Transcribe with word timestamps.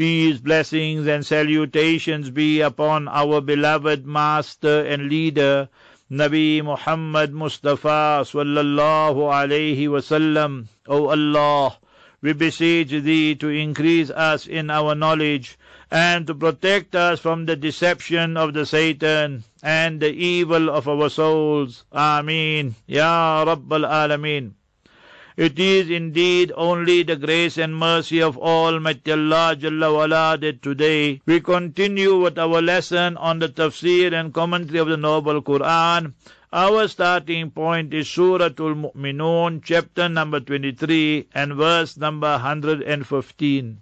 Peace, 0.00 0.38
blessings, 0.38 1.06
and 1.06 1.26
salutations 1.26 2.30
be 2.30 2.62
upon 2.62 3.06
our 3.06 3.42
beloved 3.42 4.06
Master 4.06 4.82
and 4.86 5.10
Leader, 5.10 5.68
Nabi 6.10 6.64
Muhammad 6.64 7.34
Mustafa 7.34 8.24
sallallahu 8.24 9.28
alayhi 9.28 9.92
wasallam. 9.92 10.68
O 10.88 11.08
Allah, 11.08 11.76
we 12.22 12.32
beseech 12.32 12.88
Thee 12.88 13.34
to 13.34 13.50
increase 13.50 14.08
us 14.08 14.46
in 14.46 14.70
our 14.70 14.94
knowledge 14.94 15.58
and 15.90 16.26
to 16.28 16.34
protect 16.34 16.94
us 16.96 17.20
from 17.20 17.44
the 17.44 17.56
deception 17.56 18.38
of 18.38 18.54
the 18.54 18.64
Satan 18.64 19.44
and 19.62 20.00
the 20.00 20.14
evil 20.14 20.70
of 20.70 20.88
our 20.88 21.10
souls. 21.10 21.84
Ameen. 21.92 22.74
Ya 22.86 23.44
Rabbal 23.44 23.84
Alameen. 23.84 24.54
It 25.36 25.60
is 25.60 25.88
indeed 25.88 26.50
only 26.56 27.04
the 27.04 27.14
grace 27.14 27.56
and 27.56 27.76
mercy 27.76 28.20
of 28.20 28.36
Almighty 28.36 29.12
Allah 29.12 29.54
Jalla 29.56 29.94
wala 29.94 30.36
that 30.40 30.60
today 30.60 31.20
we 31.24 31.38
continue 31.40 32.18
with 32.18 32.36
our 32.36 32.60
lesson 32.60 33.16
on 33.16 33.38
the 33.38 33.48
tafsir 33.48 34.12
and 34.12 34.34
commentary 34.34 34.80
of 34.80 34.88
the 34.88 34.96
Noble 34.96 35.40
Quran. 35.40 36.14
Our 36.52 36.88
starting 36.88 37.52
point 37.52 37.94
is 37.94 38.08
Surah 38.08 38.46
Al-Mu'minun, 38.58 39.62
chapter 39.62 40.08
number 40.08 40.40
23 40.40 41.28
and 41.32 41.54
verse 41.54 41.96
number 41.96 42.32
115. 42.32 43.80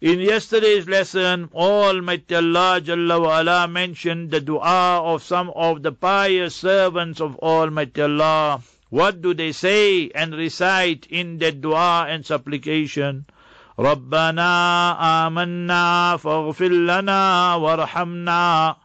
In 0.00 0.20
yesterday's 0.20 0.86
lesson, 0.86 1.50
Almighty 1.52 2.36
Allah 2.36 2.80
Jalla 2.80 3.68
mentioned 3.68 4.30
the 4.30 4.40
dua 4.40 5.02
of 5.02 5.24
some 5.24 5.50
of 5.56 5.82
the 5.82 5.90
pious 5.90 6.54
servants 6.54 7.20
of 7.20 7.34
Almighty 7.38 8.02
Allah. 8.02 8.62
What 8.89 9.21
do 9.21 9.33
they 9.33 9.51
say 9.51 10.09
and 10.13 10.33
recite 10.35 11.07
in 11.09 11.37
that 11.39 11.61
dua 11.61 12.07
and 12.09 12.25
supplication? 12.25 13.25
ربنا 13.79 15.27
آمنا 15.27 16.17
فاغفر 16.17 16.69
لنا 16.69 17.55
وارحمنا 17.55 18.75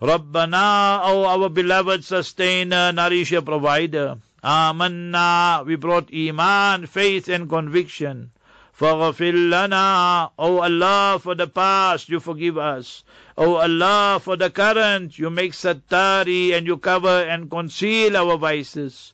Rabbana, 0.00 1.02
O 1.04 1.26
our 1.26 1.50
beloved 1.50 2.02
sustainer, 2.02 2.90
nourisher, 2.90 3.42
provider. 3.42 4.16
Amanna, 4.42 5.62
we 5.66 5.76
brought 5.76 6.08
Iman, 6.14 6.86
faith 6.86 7.28
and 7.28 7.50
conviction. 7.50 8.30
Faghfir 8.78 9.50
lana, 9.50 10.30
O 10.38 10.60
Allah, 10.60 11.18
for 11.22 11.34
the 11.34 11.46
past, 11.46 12.08
you 12.08 12.18
forgive 12.18 12.56
us. 12.56 13.04
O 13.36 13.56
Allah, 13.56 14.18
for 14.22 14.36
the 14.36 14.48
current, 14.48 15.18
you 15.18 15.28
make 15.28 15.52
sattari 15.52 16.54
and 16.56 16.66
you 16.66 16.78
cover 16.78 17.22
and 17.24 17.50
conceal 17.50 18.16
our 18.16 18.38
vices. 18.38 19.12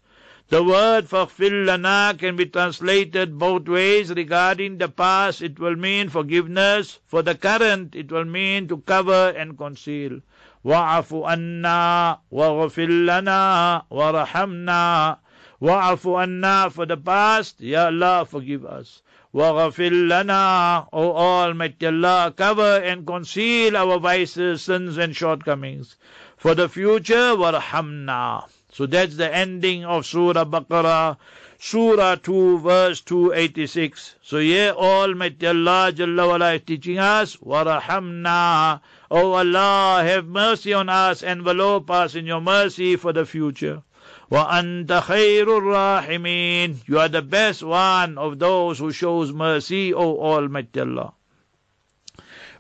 The 0.51 0.61
word 0.61 1.07
"faghfir 1.07 1.65
lana" 1.65 2.13
can 2.19 2.35
be 2.35 2.45
translated 2.45 3.39
both 3.39 3.69
ways. 3.69 4.11
Regarding 4.11 4.79
the 4.79 4.89
past, 4.89 5.41
it 5.41 5.57
will 5.57 5.77
mean 5.77 6.09
forgiveness. 6.09 6.99
For 7.07 7.21
the 7.21 7.35
current, 7.35 7.95
it 7.95 8.11
will 8.11 8.25
mean 8.25 8.67
to 8.67 8.79
cover 8.79 9.29
and 9.29 9.57
conceal. 9.57 10.19
وَعَفُ 10.65 11.07
عَنَّا 11.07 12.17
وَغْفِرْ 12.33 12.89
لَنَا 13.07 13.83
وَرَحَمْنَا 13.89 15.17
وَعَفُ 15.61 16.71
For 16.73 16.85
the 16.85 16.97
past, 16.97 17.61
Ya 17.61 17.85
Allah, 17.85 18.25
forgive 18.29 18.65
us. 18.65 19.03
وَغَفِرْ 19.33 20.09
لَنَا 20.09 20.89
O 20.91 21.13
Almighty 21.13 21.87
Allah, 21.87 22.33
cover 22.35 22.81
and 22.83 23.07
conceal 23.07 23.77
our 23.77 23.99
vices, 23.99 24.63
sins 24.63 24.97
and 24.97 25.15
shortcomings. 25.15 25.95
For 26.35 26.53
the 26.55 26.67
future, 26.67 27.37
وَرْحَمْنَا 27.37 28.49
so 28.72 28.86
that's 28.86 29.16
the 29.16 29.34
ending 29.34 29.84
of 29.84 30.06
Surah 30.06 30.44
Baqarah 30.44 31.16
Surah 31.58 32.16
2 32.16 32.58
verse 32.60 33.00
286 33.00 34.16
so 34.22 34.38
here 34.38 34.72
Almighty 34.72 35.46
Allah 35.46 35.92
Jalla 35.92 36.28
wala 36.28 36.52
is 36.54 36.62
teaching 36.66 36.98
us 36.98 37.36
warhamna 37.36 38.80
O 39.08 39.34
Allah, 39.34 40.02
have 40.02 40.26
mercy 40.26 40.72
on 40.72 40.88
us, 40.88 41.22
envelope 41.22 41.88
us 41.92 42.16
in 42.16 42.26
your 42.26 42.40
mercy 42.40 42.96
for 42.96 43.12
the 43.12 43.24
future. 43.24 43.84
وَأَنْتَ 44.32 44.88
خَيْرُ 44.88 45.46
الرَّاحِمِينَ 45.46 46.88
You 46.88 46.98
are 46.98 47.08
the 47.08 47.22
best 47.22 47.62
one 47.62 48.18
of 48.18 48.40
those 48.40 48.80
who 48.80 48.90
shows 48.90 49.32
mercy, 49.32 49.94
O 49.94 50.18
Almighty 50.18 50.80
Allah. 50.80 51.12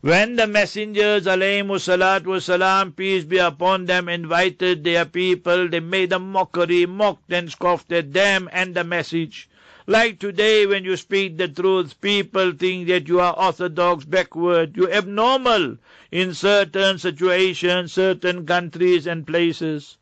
When 0.00 0.36
the 0.36 0.46
messengers, 0.46 1.24
alayhimu 1.24 1.76
salatu 1.78 2.26
wasalam, 2.26 2.96
peace 2.96 3.24
be 3.24 3.38
upon 3.38 3.86
them, 3.86 4.08
invited 4.08 4.84
their 4.84 5.04
people, 5.04 5.68
they 5.68 5.80
made 5.80 6.12
a 6.12 6.18
mockery, 6.18 6.86
mocked 6.86 7.32
and 7.32 7.50
scoffed 7.50 7.92
at 7.92 8.12
them 8.12 8.48
and 8.52 8.74
the 8.74 8.84
message. 8.84 9.48
Like 9.86 10.18
today, 10.18 10.66
when 10.66 10.84
you 10.84 10.96
speak 10.96 11.36
the 11.36 11.48
truth, 11.48 12.00
people 12.00 12.52
think 12.52 12.88
that 12.88 13.06
you 13.06 13.20
are 13.20 13.34
orthodox, 13.38 14.04
backward, 14.04 14.76
you 14.76 14.90
abnormal 14.90 15.76
in 16.10 16.34
certain 16.34 16.98
situations, 16.98 17.92
certain 17.92 18.46
countries 18.46 19.06
and 19.06 19.26
places. 19.26 19.96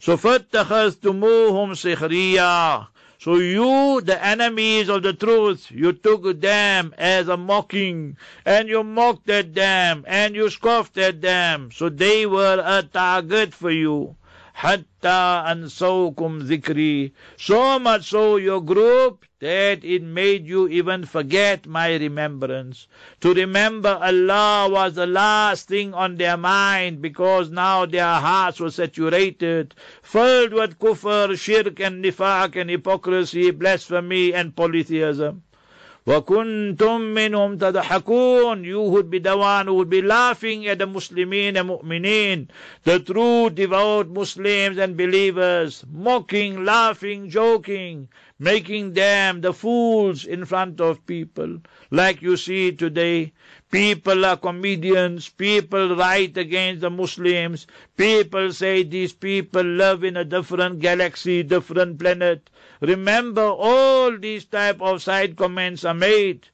So 0.00 0.16
فَاتَّخَذْتُمُوهُمْ 0.16 1.74
سِخْرِيًّا 1.74 2.86
so 3.23 3.35
you, 3.35 4.01
the 4.01 4.21
enemies 4.21 4.89
of 4.89 5.03
the 5.03 5.13
truth, 5.13 5.71
you 5.71 5.93
took 5.93 6.41
them 6.41 6.93
as 6.97 7.29
a 7.29 7.37
mocking, 7.37 8.17
and 8.43 8.67
you 8.67 8.83
mocked 8.83 9.29
at 9.29 9.55
them, 9.55 10.03
and 10.05 10.35
you 10.35 10.49
scoffed 10.49 10.97
at 10.97 11.21
them. 11.21 11.71
So 11.71 11.87
they 11.87 12.25
were 12.25 12.61
a 12.61 12.83
target 12.83 13.53
for 13.53 13.71
you. 13.71 14.17
Hatta 14.55 15.43
ansawkum 15.47 16.43
zikri. 16.47 17.11
So 17.37 17.79
much 17.79 18.09
so 18.09 18.37
your 18.37 18.61
group 18.61 19.25
that 19.39 19.83
it 19.83 20.03
made 20.03 20.47
you 20.47 20.67
even 20.69 21.05
forget 21.05 21.65
my 21.65 21.95
remembrance. 21.95 22.87
To 23.21 23.33
remember 23.33 23.99
Allah 24.01 24.69
was 24.69 24.93
the 24.93 25.07
last 25.07 25.67
thing 25.67 25.93
on 25.93 26.15
their 26.15 26.37
mind 26.37 27.01
because 27.01 27.49
now 27.49 27.85
their 27.85 28.05
hearts 28.05 28.59
were 28.59 28.71
saturated, 28.71 29.75
filled 30.01 30.53
with 30.53 30.79
kufr, 30.79 31.37
shirk 31.37 31.79
and 31.79 32.05
nifaq 32.05 32.55
and 32.55 32.69
hypocrisy, 32.69 33.51
blasphemy 33.51 34.33
and 34.33 34.55
polytheism. 34.55 35.43
وَكُنْتُم 36.08 37.00
مِّنْهُمْ 37.14 37.58
تَضْحَكُونَ 37.58 38.64
You 38.64 38.80
would 38.80 39.10
be 39.10 39.18
the 39.18 39.36
one 39.36 39.66
who 39.66 39.74
would 39.74 39.90
be 39.90 40.00
laughing 40.00 40.66
at 40.66 40.78
the 40.78 40.86
Muslimin 40.86 41.56
and 41.56 41.68
Mu'mineen, 41.68 42.48
the 42.84 42.98
true 42.98 43.50
devout 43.50 44.08
Muslims 44.08 44.78
and 44.78 44.96
believers, 44.96 45.84
mocking, 45.92 46.64
laughing, 46.64 47.28
joking, 47.28 48.08
making 48.43 48.91
them 48.93 49.39
the 49.39 49.53
fools 49.53 50.25
in 50.25 50.43
front 50.43 50.81
of 50.81 51.05
people. 51.05 51.61
Like 51.91 52.21
you 52.21 52.35
see 52.35 52.73
today, 52.73 53.31
people 53.71 54.25
are 54.25 54.35
comedians, 54.35 55.29
people 55.29 55.95
write 55.95 56.37
against 56.37 56.81
the 56.81 56.89
Muslims, 56.89 57.67
people 57.95 58.51
say 58.51 58.83
these 58.83 59.13
people 59.13 59.63
live 59.63 60.03
in 60.03 60.17
a 60.17 60.25
different 60.25 60.79
galaxy, 60.79 61.41
different 61.43 61.97
planet. 61.99 62.49
Remember, 62.81 63.43
all 63.43 64.17
these 64.17 64.43
type 64.43 64.81
of 64.81 65.01
side 65.01 65.37
comments 65.37 65.85
are 65.85 65.93
made. 65.93 66.47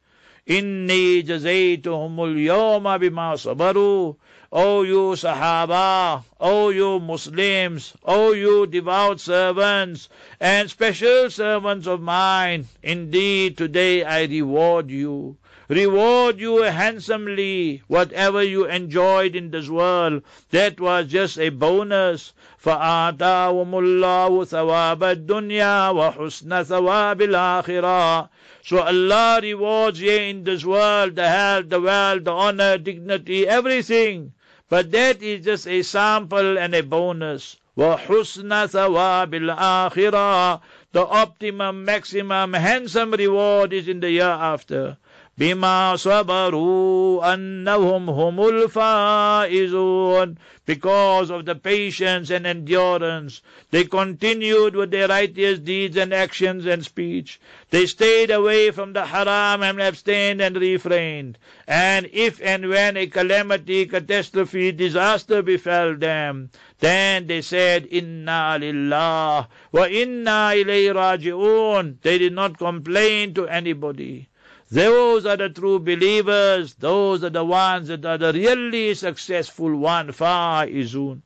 Inni 0.48 1.24
jazaytuhumul 1.24 2.36
yawma 2.38 3.00
bima 3.02 3.34
sabaru. 3.34 4.16
O 4.57 4.85
you 4.85 5.17
Sahaba, 5.17 6.23
O 6.39 6.69
you 6.69 7.01
Muslims, 7.01 7.93
O 8.05 8.31
you 8.31 8.69
devout 8.69 9.19
servants 9.19 10.09
and 10.39 10.71
special 10.71 11.29
servants 11.29 11.89
of 11.89 12.01
mine, 12.01 12.69
indeed 12.81 13.57
today 13.57 14.05
I 14.05 14.27
reward 14.27 14.93
you. 14.93 15.39
reward 15.67 16.39
you 16.39 16.63
handsomely. 16.63 17.83
Whatever 17.89 18.45
you 18.45 18.67
enjoyed 18.67 19.35
in 19.35 19.51
this 19.51 19.69
world, 19.69 20.23
that 20.53 20.79
was 20.79 21.09
just 21.09 21.37
a 21.37 21.49
bonus. 21.49 22.33
فآتاهم 22.65 23.75
الله 23.75 24.45
ثواب 24.45 25.03
الدنيا 25.03 25.91
وحسن 25.91 26.63
ثواب 26.63 27.23
الآخرة 27.23 28.29
so 28.67 28.79
Allah 28.79 29.41
rewards 29.43 30.01
you 30.01 30.13
in 30.13 30.45
this 30.45 30.65
world, 30.65 31.17
the 31.17 31.29
health, 31.29 31.69
the 31.69 31.83
wealth, 31.83 32.25
the 32.25 32.31
honor, 32.31 32.79
dignity, 32.79 33.47
everything. 33.47 34.33
But 34.69 34.93
that 34.93 35.23
is 35.23 35.47
just 35.47 35.67
a 35.67 35.81
sample 35.81 36.59
and 36.59 36.75
a 36.75 36.83
bonus. 36.83 37.57
وَحُسْنَ 37.79 38.51
ثَوَابِ 38.69 39.31
الْآخِرَةِ 39.31 40.61
The 40.93 41.07
optimum, 41.07 41.83
maximum, 41.87 42.53
handsome 42.53 43.13
reward 43.13 43.73
is 43.73 43.89
in 43.89 44.01
the 44.01 44.11
year 44.11 44.25
after. 44.29 44.99
بما 45.39 45.97
صبروا 45.97 47.35
أنهم 47.35 48.11
هم 48.11 48.49
الفائزون 48.49 50.37
because 50.65 51.29
of 51.31 51.45
the 51.45 51.55
patience 51.57 52.31
and 52.31 52.47
endurance 52.47 53.43
they 53.73 53.83
continued 53.85 54.77
with 54.77 54.93
their 54.93 55.09
righteous 55.09 55.59
deeds 55.59 55.97
and 55.97 56.15
actions 56.15 56.65
and 56.67 56.85
speech 56.85 57.41
they 57.71 57.85
stayed 57.85 58.31
away 58.31 58.71
from 58.71 58.93
the 58.93 59.07
haram 59.07 59.63
and 59.65 59.81
abstained 59.81 60.41
and 60.41 60.57
refrained 60.57 61.37
and 61.67 62.09
if 62.13 62.41
and 62.41 62.69
when 62.69 62.97
a 62.97 63.07
calamity 63.09 63.87
catastrophe 63.87 64.71
disaster 64.71 65.43
befell 65.43 65.97
them 65.97 66.49
then 66.79 67.27
they 67.27 67.43
said 67.43 67.89
inna 67.91 68.57
lillah 68.61 69.49
wa 69.73 69.85
inna 69.87 70.53
ilayhi 70.55 70.95
raji'un 70.95 71.97
they 72.03 72.19
did 72.19 72.33
not 72.33 72.57
complain 72.57 73.35
to 73.35 73.49
anybody 73.49 74.28
those 74.72 75.26
are 75.26 75.38
the 75.38 75.50
true 75.50 75.80
believers. 75.80 76.76
Those 76.76 77.24
are 77.24 77.32
the 77.32 77.44
ones 77.44 77.88
that 77.88 78.06
are 78.06 78.18
the 78.18 78.34
really 78.34 78.94
successful 78.94 79.76
one. 79.76 80.10
Faizun. 80.10 81.22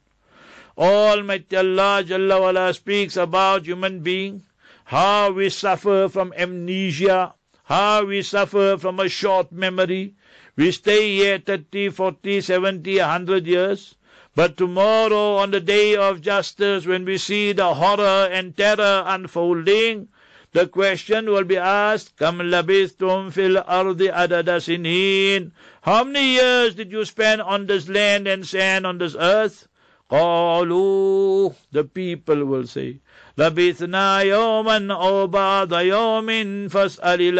Almighty 0.78 1.58
Allah 1.58 2.04
Jalla 2.04 2.40
wala 2.40 2.74
speaks 2.74 3.18
about 3.18 3.66
human 3.66 4.00
being, 4.00 4.44
how 4.86 5.32
we 5.32 5.50
suffer 5.50 6.08
from 6.10 6.34
amnesia, 6.38 7.34
how 7.66 8.06
we 8.06 8.22
suffer 8.22 8.78
from 8.78 9.00
a 9.00 9.10
short 9.10 9.52
memory. 9.52 10.14
We 10.56 10.72
stay 10.72 11.16
here 11.18 11.38
30, 11.38 11.90
40, 11.90 12.42
70, 12.42 12.98
100 12.98 13.46
years. 13.46 13.96
But 14.36 14.58
tomorrow, 14.58 15.36
on 15.36 15.52
the 15.52 15.60
day 15.60 15.96
of 15.96 16.22
justice, 16.22 16.88
when 16.88 17.06
we 17.06 17.20
see 17.20 17.52
the 17.52 17.74
horror 17.76 18.30
and 18.32 18.58
terror 18.58 19.04
unfolding, 19.06 20.08
the 20.54 20.68
question 20.68 21.26
will 21.26 21.44
be 21.44 21.58
asked, 21.58 22.16
Kam 22.18 22.38
labithtum 22.38 23.34
fil 23.34 23.58
ardi 23.58 24.08
adada 24.08 24.62
sinin. 24.62 25.52
How 25.82 26.04
many 26.04 26.34
years 26.34 26.76
did 26.76 26.92
you 26.92 27.06
spend 27.06 27.42
on 27.42 27.66
this 27.66 27.90
land 27.90 28.28
and 28.28 28.46
sand 28.46 28.86
on 28.86 29.00
this 29.00 29.16
earth? 29.20 29.68
Qalu, 30.12 31.56
the 31.72 31.84
people 31.84 32.46
will 32.46 32.68
say, 32.68 33.00
Labithna 33.36 34.24
yawman 34.24 34.94
aw 34.94 35.26
ba'da 35.26 35.82
yawmin 35.90 36.70
fas'alil 36.70 37.40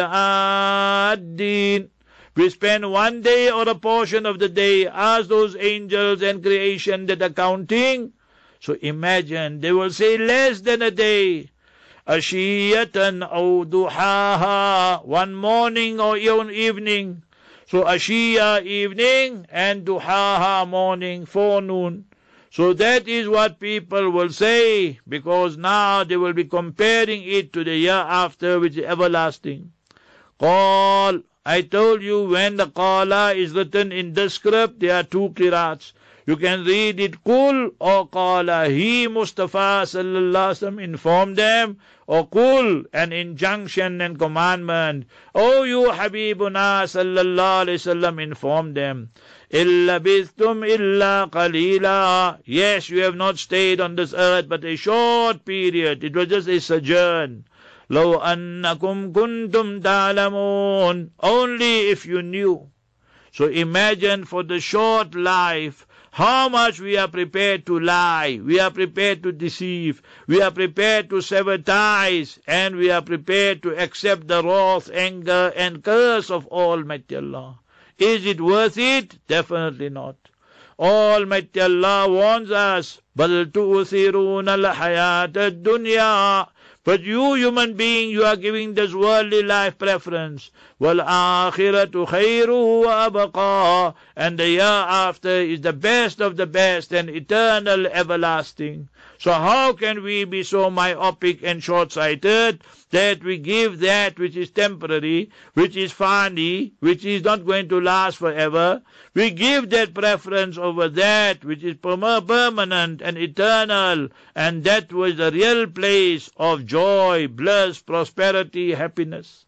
addin. 1.12 1.90
We 2.34 2.50
spend 2.50 2.90
one 2.90 3.22
day 3.22 3.48
or 3.48 3.68
a 3.68 3.76
portion 3.76 4.26
of 4.26 4.40
the 4.40 4.48
day 4.48 4.88
as 4.92 5.28
those 5.28 5.54
angels 5.54 6.20
and 6.20 6.42
creation 6.42 7.06
that 7.06 7.22
are 7.22 7.30
counting. 7.30 8.12
So 8.58 8.76
imagine, 8.82 9.60
they 9.60 9.70
will 9.70 9.90
say 9.90 10.18
less 10.18 10.62
than 10.62 10.82
a 10.82 10.90
day. 10.90 11.50
Ashiyatan 12.06 13.22
aw 13.22 13.64
duhaha, 13.64 15.04
one 15.06 15.34
morning 15.34 15.98
or 15.98 16.18
even 16.18 16.50
evening. 16.50 17.22
So 17.66 17.84
Ashiya 17.84 18.62
evening 18.62 19.46
and 19.50 19.86
duhaha 19.86 20.68
morning, 20.68 21.24
forenoon. 21.24 22.04
So 22.50 22.74
that 22.74 23.08
is 23.08 23.26
what 23.26 23.58
people 23.58 24.10
will 24.10 24.28
say, 24.28 25.00
because 25.08 25.56
now 25.56 26.04
they 26.04 26.18
will 26.18 26.34
be 26.34 26.44
comparing 26.44 27.22
it 27.22 27.54
to 27.54 27.64
the 27.64 27.74
year 27.74 28.04
after, 28.06 28.60
which 28.60 28.76
is 28.76 28.84
everlasting. 28.84 29.72
Qal, 30.38 31.22
I 31.46 31.62
told 31.62 32.02
you 32.02 32.28
when 32.28 32.56
the 32.56 32.66
qala 32.66 33.34
is 33.34 33.52
written 33.52 33.92
in 33.92 34.12
the 34.12 34.28
script, 34.28 34.80
there 34.80 34.96
are 34.96 35.04
two 35.04 35.30
qirats. 35.30 35.94
You 36.29 36.37
can 36.37 36.63
read 36.63 36.99
it 36.99 37.23
kul 37.23 37.71
or 37.79 38.07
qala. 38.07 38.69
He, 38.69 39.07
Mustafa 39.07 39.81
sallallahu 39.85 40.79
informed 40.79 41.37
them 41.37 41.79
or 42.05 42.27
kul, 42.27 42.83
an 42.93 43.11
injunction 43.11 43.99
and 43.99 44.19
commandment. 44.19 45.07
Oh, 45.33 45.63
you 45.63 45.85
Habibuna 45.85 46.85
sallallahu 46.85 47.65
alayhi 47.65 47.81
wasallam 47.81 48.21
informed 48.21 48.75
them. 48.75 49.09
Illa 49.49 49.99
bistum 49.99 50.67
illa 50.69 51.27
qalila. 51.31 52.37
Yes, 52.45 52.91
you 52.91 53.01
have 53.01 53.15
not 53.15 53.39
stayed 53.39 53.81
on 53.81 53.95
this 53.95 54.13
earth 54.13 54.47
but 54.47 54.63
a 54.63 54.75
short 54.75 55.45
period. 55.45 56.03
It 56.03 56.15
was 56.15 56.27
just 56.27 56.47
a 56.47 56.61
sojourn. 56.61 57.45
لو 57.89 58.21
أنكم 58.21 59.13
كنتم 59.13 59.81
تعلمون 59.81 61.09
Only 61.23 61.89
if 61.89 62.05
you 62.05 62.21
knew. 62.21 62.69
So 63.31 63.45
imagine 63.45 64.25
for 64.25 64.43
the 64.43 64.59
short 64.59 65.15
life 65.15 65.87
how 66.13 66.49
much 66.49 66.79
we 66.79 66.97
are 66.97 67.07
prepared 67.07 67.65
to 67.65 67.79
lie, 67.79 68.39
we 68.43 68.59
are 68.59 68.71
prepared 68.71 69.23
to 69.23 69.31
deceive, 69.31 70.01
we 70.27 70.41
are 70.41 70.51
prepared 70.51 71.09
to 71.09 71.21
sever 71.21 71.57
ties, 71.57 72.39
and 72.47 72.75
we 72.75 72.89
are 72.89 73.01
prepared 73.01 73.61
to 73.63 73.77
accept 73.77 74.27
the 74.27 74.43
wrath, 74.43 74.89
anger, 74.93 75.53
and 75.55 75.83
curse 75.83 76.29
of 76.29 76.47
Almighty 76.47 77.15
Allah. 77.15 77.59
Is 77.97 78.25
it 78.25 78.41
worth 78.41 78.77
it? 78.77 79.17
Definitely 79.27 79.89
not. 79.89 80.15
Almighty 80.79 81.61
Allah 81.61 82.09
warns 82.09 82.51
us, 82.51 82.99
بَلْ 83.17 83.51
تُؤْثِرُونَ 83.51 84.45
الْحَيَاةَ 84.45 85.33
الدُّنْيَا 85.33 86.47
but 86.85 87.01
you, 87.01 87.35
human 87.35 87.73
being, 87.73 88.09
you 88.09 88.23
are 88.23 88.35
giving 88.35 88.73
this 88.73 88.93
worldly 88.93 89.43
life 89.43 89.77
preference. 89.77 90.49
وَالْآخِرَةُ 90.81 92.07
خَيْرُ 92.07 92.47
وَأَبْقَى 92.47 93.93
And 94.15 94.39
the 94.39 94.49
year 94.49 94.61
after 94.61 95.29
is 95.29 95.61
the 95.61 95.73
best 95.73 96.21
of 96.21 96.37
the 96.37 96.47
best 96.47 96.93
and 96.93 97.09
eternal 97.09 97.85
everlasting. 97.87 98.87
So 99.17 99.33
how 99.33 99.73
can 99.73 100.01
we 100.01 100.23
be 100.23 100.43
so 100.43 100.69
myopic 100.69 101.43
and 101.43 101.61
short-sighted 101.61 102.63
that 102.91 103.21
we 103.21 103.37
give 103.37 103.79
that 103.79 104.17
which 104.17 104.37
is 104.37 104.49
temporary, 104.51 105.29
which 105.55 105.75
is 105.75 105.91
fani, 105.91 106.71
which 106.79 107.03
is 107.03 107.23
not 107.25 107.45
going 107.45 107.67
to 107.67 107.81
last 107.81 108.17
forever? 108.17 108.81
We 109.13 109.31
give 109.31 109.71
that 109.71 109.93
preference 109.93 110.57
over 110.57 110.87
that 110.87 111.43
which 111.43 111.65
is 111.65 111.75
permanent 111.75 113.01
and 113.01 113.17
eternal, 113.17 114.07
and 114.33 114.63
that 114.63 114.93
was 114.93 115.17
the 115.17 115.31
real 115.31 115.67
place 115.67 116.29
of 116.37 116.65
joy, 116.65 117.27
bliss, 117.27 117.81
prosperity, 117.81 118.71
happiness. 118.71 119.42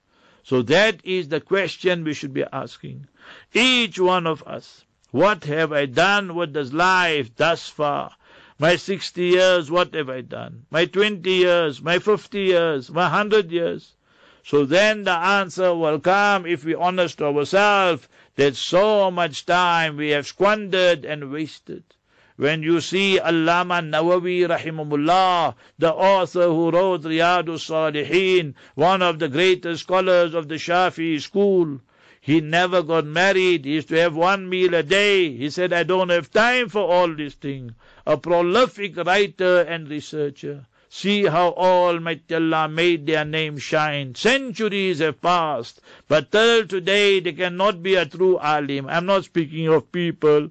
So 0.48 0.62
that 0.62 1.00
is 1.02 1.26
the 1.26 1.40
question 1.40 2.04
we 2.04 2.14
should 2.14 2.32
be 2.32 2.44
asking. 2.52 3.08
Each 3.52 3.98
one 3.98 4.28
of 4.28 4.44
us. 4.44 4.84
What 5.10 5.42
have 5.46 5.72
I 5.72 5.86
done 5.86 6.36
with 6.36 6.52
this 6.52 6.72
life 6.72 7.34
thus 7.34 7.68
far? 7.68 8.12
My 8.56 8.76
60 8.76 9.24
years, 9.24 9.72
what 9.72 9.92
have 9.94 10.08
I 10.08 10.20
done? 10.20 10.66
My 10.70 10.84
20 10.84 11.28
years, 11.28 11.82
my 11.82 11.98
50 11.98 12.38
years, 12.38 12.90
my 12.92 13.10
100 13.10 13.50
years. 13.50 13.96
So 14.44 14.64
then 14.64 15.02
the 15.02 15.18
answer 15.18 15.74
will 15.74 15.98
come 15.98 16.46
if 16.46 16.64
we're 16.64 16.78
honest 16.78 17.20
ourselves 17.20 18.06
that 18.36 18.54
so 18.54 19.10
much 19.10 19.46
time 19.46 19.96
we 19.96 20.10
have 20.10 20.28
squandered 20.28 21.04
and 21.04 21.32
wasted. 21.32 21.82
When 22.38 22.62
you 22.62 22.82
see 22.82 23.18
Allama 23.18 23.80
Nawawi 23.80 24.46
rahimahullah, 24.46 25.54
the 25.78 25.94
author 25.94 26.48
who 26.48 26.70
wrote 26.70 27.00
Riyadus 27.02 27.64
Salihin, 27.64 28.52
one 28.74 29.00
of 29.00 29.18
the 29.18 29.28
greatest 29.28 29.84
scholars 29.84 30.34
of 30.34 30.48
the 30.48 30.56
Shafi 30.56 31.18
school, 31.18 31.80
he 32.20 32.42
never 32.42 32.82
got 32.82 33.06
married. 33.06 33.64
He 33.64 33.76
used 33.76 33.88
to 33.88 33.98
have 34.00 34.14
one 34.14 34.50
meal 34.50 34.74
a 34.74 34.82
day. 34.82 35.34
He 35.34 35.48
said, 35.48 35.72
I 35.72 35.82
don't 35.82 36.10
have 36.10 36.30
time 36.30 36.68
for 36.68 36.82
all 36.82 37.14
these 37.14 37.32
things 37.34 37.72
a 38.06 38.18
prolific 38.18 38.98
writer 38.98 39.62
and 39.62 39.88
researcher. 39.88 40.66
See 40.90 41.24
how 41.24 41.52
Almighty 41.52 42.34
Allah 42.34 42.68
made 42.68 43.06
their 43.06 43.24
name 43.24 43.56
shine. 43.56 44.14
Centuries 44.14 44.98
have 44.98 45.22
passed, 45.22 45.80
but 46.06 46.30
till 46.30 46.66
today 46.66 47.20
they 47.20 47.32
cannot 47.32 47.82
be 47.82 47.94
a 47.94 48.04
true 48.04 48.38
alim. 48.38 48.86
I'm 48.88 49.06
not 49.06 49.24
speaking 49.24 49.68
of 49.68 49.90
people 49.90 50.50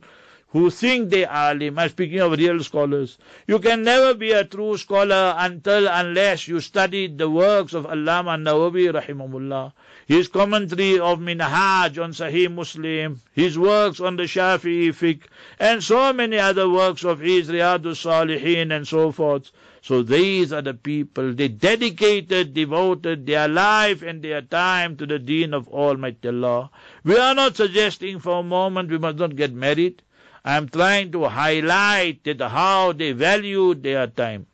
who 0.56 0.70
think 0.70 1.10
they 1.10 1.26
are 1.26 1.52
alim. 1.52 1.78
I'm 1.78 1.90
speaking 1.90 2.22
of 2.22 2.32
real 2.32 2.64
scholars. 2.64 3.18
You 3.46 3.60
can 3.60 3.84
never 3.84 4.14
be 4.14 4.32
a 4.32 4.46
true 4.46 4.78
scholar 4.78 5.36
until 5.38 5.86
unless 5.90 6.48
you 6.48 6.62
studied 6.62 7.18
the 7.18 7.30
works 7.30 7.74
of 7.74 7.84
Allama 7.86 8.40
Nawawi 8.42 8.86
rahimahullah 9.00 9.74
his 10.08 10.28
commentary 10.28 11.00
of 11.00 11.20
Minhaj 11.20 12.02
on 12.02 12.12
Sahih 12.12 12.52
Muslim, 12.54 13.20
his 13.34 13.58
works 13.58 14.00
on 14.00 14.18
the 14.18 14.24
Shafi'i 14.24 14.90
fiqh, 14.90 15.24
and 15.60 15.84
so 15.84 16.14
many 16.14 16.38
other 16.38 16.70
works 16.70 17.04
of 17.04 17.20
his 17.20 17.50
Riyadus 17.50 18.06
Salihin 18.06 18.76
and 18.76 18.88
so 18.88 19.12
forth. 19.12 19.52
So 19.82 20.04
these 20.04 20.54
are 20.54 20.62
the 20.62 20.76
people, 20.76 21.34
they 21.34 21.48
dedicated, 21.48 22.54
devoted 22.54 23.26
their 23.26 23.48
life 23.48 24.04
and 24.04 24.22
their 24.22 24.44
time 24.44 24.96
to 24.98 25.08
the 25.08 25.18
deen 25.18 25.54
of 25.56 25.68
Almighty 25.70 26.28
Allah. 26.28 26.70
We 27.04 27.18
are 27.18 27.34
not 27.34 27.56
suggesting 27.56 28.20
for 28.20 28.40
a 28.40 28.44
moment 28.44 28.92
we 28.92 29.00
must 29.00 29.18
not 29.18 29.36
get 29.36 29.54
married. 29.54 30.04
I 30.48 30.58
am 30.58 30.70
trying 30.70 31.12
to 31.14 31.24
highlight 31.26 32.24
that 32.26 32.40
how 32.40 32.92
they 32.94 33.14
valued 33.14 33.82
their 33.82 34.06
time. 34.06 34.46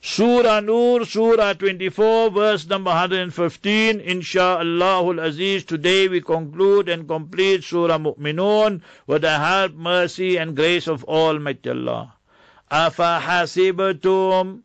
Surah 0.00 0.58
Nur, 0.58 1.04
Surah 1.04 1.52
24, 1.52 2.30
verse 2.30 2.66
number 2.66 2.90
115. 2.90 4.00
Insha'Allah 4.00 5.22
Aziz. 5.22 5.64
Today 5.64 6.08
we 6.08 6.20
conclude 6.20 6.88
and 6.88 7.06
complete 7.06 7.62
Surah 7.62 7.98
Mu'minun 7.98 8.82
with 9.06 9.22
the 9.22 9.38
help, 9.38 9.74
mercy, 9.74 10.36
and 10.36 10.56
grace 10.56 10.88
of 10.88 11.04
Almighty 11.04 11.70
Allah. 11.70 12.14
Afa 12.68 13.22
hasibatum. 13.22 14.62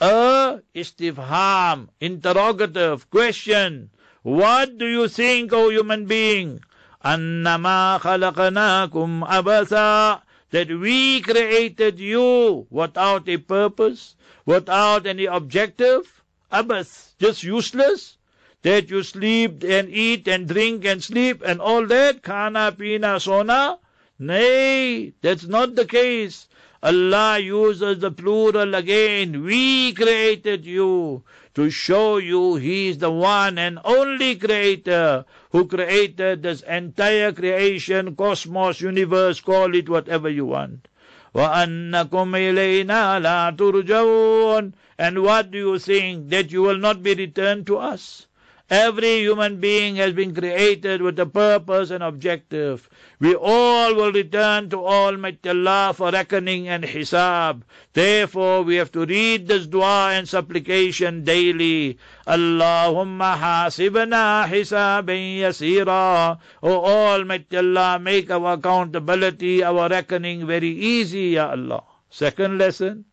A 0.00 0.60
istifham, 0.74 1.88
interrogative, 2.00 3.10
question. 3.10 3.90
What 4.22 4.78
do 4.78 4.86
you 4.86 5.06
think, 5.08 5.52
O 5.52 5.68
human 5.68 6.06
being? 6.06 6.60
Annama 7.04 8.00
khalaqnakum 8.00 9.28
abasa. 9.28 10.22
That 10.50 10.68
we 10.68 11.20
created 11.20 11.98
you 11.98 12.66
without 12.70 13.28
a 13.28 13.38
purpose 13.38 14.14
without 14.46 15.06
any 15.06 15.24
objective, 15.24 16.22
abath, 16.52 17.14
just 17.18 17.42
useless, 17.42 18.16
that 18.62 18.90
you 18.90 19.02
sleep 19.02 19.62
and 19.64 19.88
eat 19.88 20.28
and 20.28 20.48
drink 20.48 20.84
and 20.84 21.02
sleep 21.02 21.42
and 21.44 21.60
all 21.60 21.86
that, 21.86 22.22
kana, 22.22 22.72
pina, 22.72 23.20
sona. 23.20 23.78
Nay, 24.18 25.12
that's 25.22 25.44
not 25.44 25.74
the 25.74 25.86
case. 25.86 26.46
Allah 26.82 27.38
uses 27.38 27.98
the 27.98 28.10
plural 28.10 28.74
again. 28.74 29.42
We 29.42 29.92
created 29.94 30.66
you 30.66 31.24
to 31.53 31.69
show 31.69 32.17
you 32.17 32.55
He 32.55 32.87
is 32.87 32.97
the 32.97 33.11
one 33.11 33.59
and 33.59 33.77
only 33.85 34.35
creator 34.35 35.25
who 35.51 35.67
created 35.67 36.41
this 36.41 36.61
entire 36.61 37.31
creation, 37.31 38.15
cosmos, 38.15 38.81
universe, 38.81 39.39
call 39.39 39.75
it 39.75 39.87
whatever 39.87 40.27
you 40.27 40.45
want. 40.47 40.87
وَأَنَّكُمْ 41.35 42.09
إِلَيْنَا 42.09 43.21
لَا 43.21 43.55
تُرْجَوْنَ 43.55 44.73
And 44.97 45.21
what 45.21 45.51
do 45.51 45.57
you 45.59 45.77
think? 45.77 46.29
That 46.29 46.51
you 46.51 46.63
will 46.63 46.77
not 46.79 47.03
be 47.03 47.13
returned 47.13 47.67
to 47.67 47.77
us? 47.77 48.25
Every 48.70 49.18
human 49.20 49.60
being 49.60 49.96
has 49.96 50.14
been 50.14 50.34
created 50.34 51.02
with 51.02 51.18
a 51.20 51.26
purpose 51.26 51.90
and 51.90 52.02
objective. 52.02 52.88
We 53.20 53.34
all 53.34 53.94
will 53.94 54.10
return 54.10 54.70
to 54.70 54.78
Almighty 54.86 55.50
Allah 55.50 55.92
for 55.94 56.10
reckoning 56.10 56.66
and 56.68 56.82
hisab. 56.82 57.60
Therefore, 57.92 58.62
we 58.62 58.76
have 58.76 58.90
to 58.92 59.04
read 59.04 59.48
this 59.48 59.66
dua 59.66 60.12
and 60.12 60.26
supplication 60.26 61.24
daily. 61.24 61.98
Allahumma 62.26 63.36
hasibna 63.36 64.48
hisaban 64.48 65.40
yasira. 65.44 66.38
O 66.62 66.84
Almighty 66.86 67.58
Allah, 67.58 67.98
make 68.00 68.30
our 68.30 68.54
accountability, 68.54 69.62
our 69.62 69.90
reckoning 69.90 70.46
very 70.46 70.70
easy, 70.70 71.36
Ya 71.36 71.50
Allah. 71.50 71.82
Second 72.08 72.56
lesson. 72.56 73.04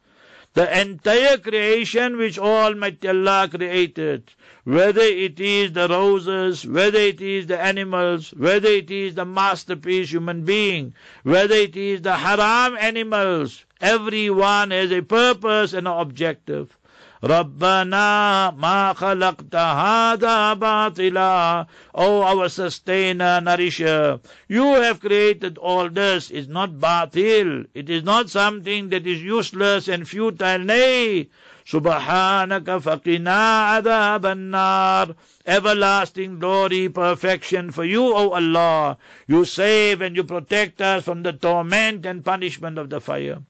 The 0.53 0.81
entire 0.81 1.37
creation 1.37 2.17
which 2.17 2.37
Almighty 2.37 3.07
Allah 3.07 3.47
created 3.49 4.33
whether 4.65 5.01
it 5.01 5.39
is 5.39 5.71
the 5.71 5.87
roses, 5.87 6.65
whether 6.65 6.99
it 6.99 7.21
is 7.21 7.47
the 7.47 7.59
animals, 7.59 8.31
whether 8.35 8.67
it 8.67 8.91
is 8.91 9.15
the 9.15 9.25
masterpiece 9.25 10.11
human 10.11 10.43
being, 10.43 10.93
whether 11.23 11.55
it 11.55 11.75
is 11.77 12.01
the 12.01 12.17
haram 12.17 12.77
animals, 12.77 13.65
everyone 13.79 14.71
has 14.71 14.91
a 14.91 15.01
purpose 15.01 15.73
and 15.73 15.87
an 15.87 15.93
objective. 15.93 16.77
Rabbana 17.21 18.51
ma 18.57 18.95
khalaqta 18.95 19.75
hada 19.77 20.55
batila. 20.57 21.67
O 21.93 22.23
our 22.23 22.49
sustainer, 22.49 23.39
nourisher, 23.39 24.19
you 24.47 24.65
have 24.81 24.99
created 24.99 25.59
all 25.59 25.87
this. 25.87 26.31
It's 26.31 26.47
not 26.47 26.79
batil. 26.79 27.67
It 27.75 27.91
is 27.91 28.01
not 28.03 28.31
something 28.31 28.89
that 28.89 29.05
is 29.05 29.21
useless 29.21 29.87
and 29.87 30.09
futile. 30.09 30.57
Nay, 30.57 31.29
Subhanaka 31.63 32.81
faqina 32.81 33.79
adhaban 33.83 35.15
Everlasting 35.45 36.39
glory, 36.39 36.89
perfection 36.89 37.71
for 37.71 37.85
you, 37.85 38.03
O 38.03 38.31
Allah. 38.31 38.97
You 39.27 39.45
save 39.45 40.01
and 40.01 40.15
you 40.15 40.23
protect 40.23 40.81
us 40.81 41.03
from 41.03 41.21
the 41.21 41.33
torment 41.33 42.03
and 42.07 42.25
punishment 42.25 42.79
of 42.79 42.89
the 42.89 42.99
fire. 42.99 43.43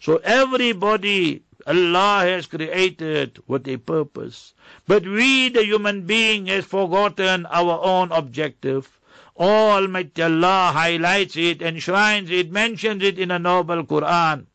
So 0.00 0.16
everybody 0.24 1.42
Allah 1.65 2.25
has 2.25 2.47
created 2.47 3.41
with 3.47 3.67
a 3.67 3.77
purpose. 3.77 4.53
But 4.85 5.03
we, 5.05 5.49
the 5.49 5.63
human 5.63 6.01
being, 6.01 6.47
has 6.47 6.65
forgotten 6.65 7.45
our 7.45 7.79
own 7.81 8.11
objective. 8.11 8.99
Almighty 9.37 10.21
Allah 10.21 10.71
highlights 10.73 11.37
it, 11.37 11.61
enshrines 11.61 12.29
it, 12.29 12.51
mentions 12.51 13.01
it 13.03 13.17
in 13.17 13.31
a 13.31 13.39
noble 13.39 13.83
Quran. 13.83 14.47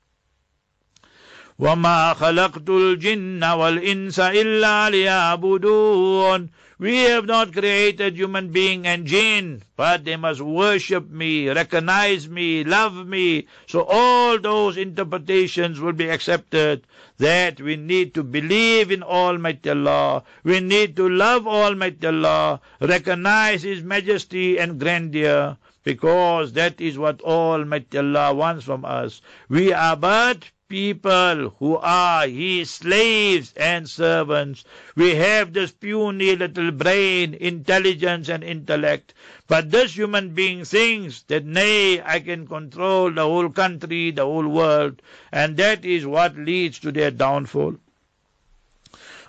وما 1.59 2.15
خلقت 2.15 2.69
الجن 2.71 3.45
والإنس 3.45 4.21
إلا 4.21 4.91
ليعبدون 4.91 6.51
we 6.84 6.98
have 6.98 7.26
not 7.28 7.54
created 7.54 8.18
human 8.18 8.50
being 8.50 8.86
and 8.86 9.08
jinn, 9.08 9.64
but 9.78 10.04
they 10.04 10.18
must 10.18 10.42
worship 10.42 11.10
me, 11.10 11.48
recognize 11.48 12.28
me, 12.28 12.66
love 12.66 13.08
me. 13.08 13.48
So 13.68 13.86
all 13.88 14.38
those 14.38 14.76
interpretations 14.76 15.80
will 15.80 15.94
be 15.94 16.10
accepted. 16.10 16.86
That 17.20 17.62
we 17.62 17.78
need 17.78 18.14
to 18.16 18.24
believe 18.24 18.92
in 18.92 19.02
Almighty 19.02 19.70
Allah. 19.70 20.24
We 20.44 20.60
need 20.60 20.98
to 20.98 21.08
love 21.08 21.48
Almighty 21.48 22.06
Allah, 22.06 22.60
recognize 22.82 23.64
His 23.64 23.82
majesty 23.82 24.60
and 24.60 24.78
grandeur, 24.78 25.56
because 25.86 26.52
that 26.52 26.82
is 26.82 26.98
what 26.98 27.22
Almighty 27.22 27.98
Allah 27.98 28.34
wants 28.34 28.66
from 28.66 28.84
us. 28.84 29.22
We 29.48 29.72
are 29.72 29.96
but 29.96 30.52
people 30.74 31.54
who 31.60 31.78
are 31.78 32.28
his 32.28 32.68
slaves 32.68 33.54
and 33.56 33.88
servants. 33.88 34.64
We 34.96 35.14
have 35.14 35.54
this 35.54 35.72
puny 35.72 36.36
little 36.36 36.72
brain, 36.72 37.36
intelligence 37.36 38.28
and 38.28 38.44
intellect. 38.44 39.14
But 39.48 39.70
this 39.70 39.96
human 39.96 40.34
being 40.34 40.66
thinks 40.66 41.22
that 41.28 41.46
nay, 41.46 42.02
I 42.02 42.22
can 42.22 42.48
control 42.48 43.12
the 43.12 43.22
whole 43.22 43.52
country, 43.52 44.10
the 44.10 44.24
whole 44.24 44.48
world. 44.48 45.00
And 45.32 45.58
that 45.58 45.86
is 45.86 46.08
what 46.08 46.36
leads 46.36 46.80
to 46.80 46.92
their 46.92 47.12
downfall. 47.12 47.76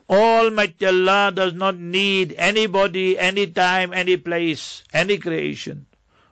Almighty 0.09 0.87
Allah 0.87 1.31
does 1.35 1.53
not 1.53 1.77
need 1.77 2.33
anybody, 2.39 3.19
any 3.19 3.49
time, 3.49 3.93
any 3.93 4.17
place, 4.17 4.83
any 4.95 5.19
creation. 5.19 5.85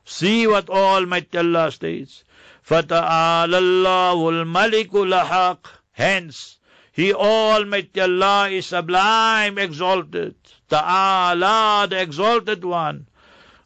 See 0.06 0.46
what 0.46 0.70
Almighty 0.70 1.36
Allah 1.36 1.70
states. 1.70 2.24
فَتَعَالَى 2.63 3.57
اللَّهُ 3.57 4.29
الْمَلِكُ 4.29 4.91
الْحَقِّ 4.91 5.67
Hence, 5.93 6.57
He 6.91 7.13
Almighty 7.13 8.01
Allah 8.01 8.49
is 8.49 8.65
sublime, 8.67 9.57
exalted. 9.57 10.35
Ta'ala, 10.69 11.87
the 11.89 12.01
exalted 12.01 12.63
one. 12.65 13.07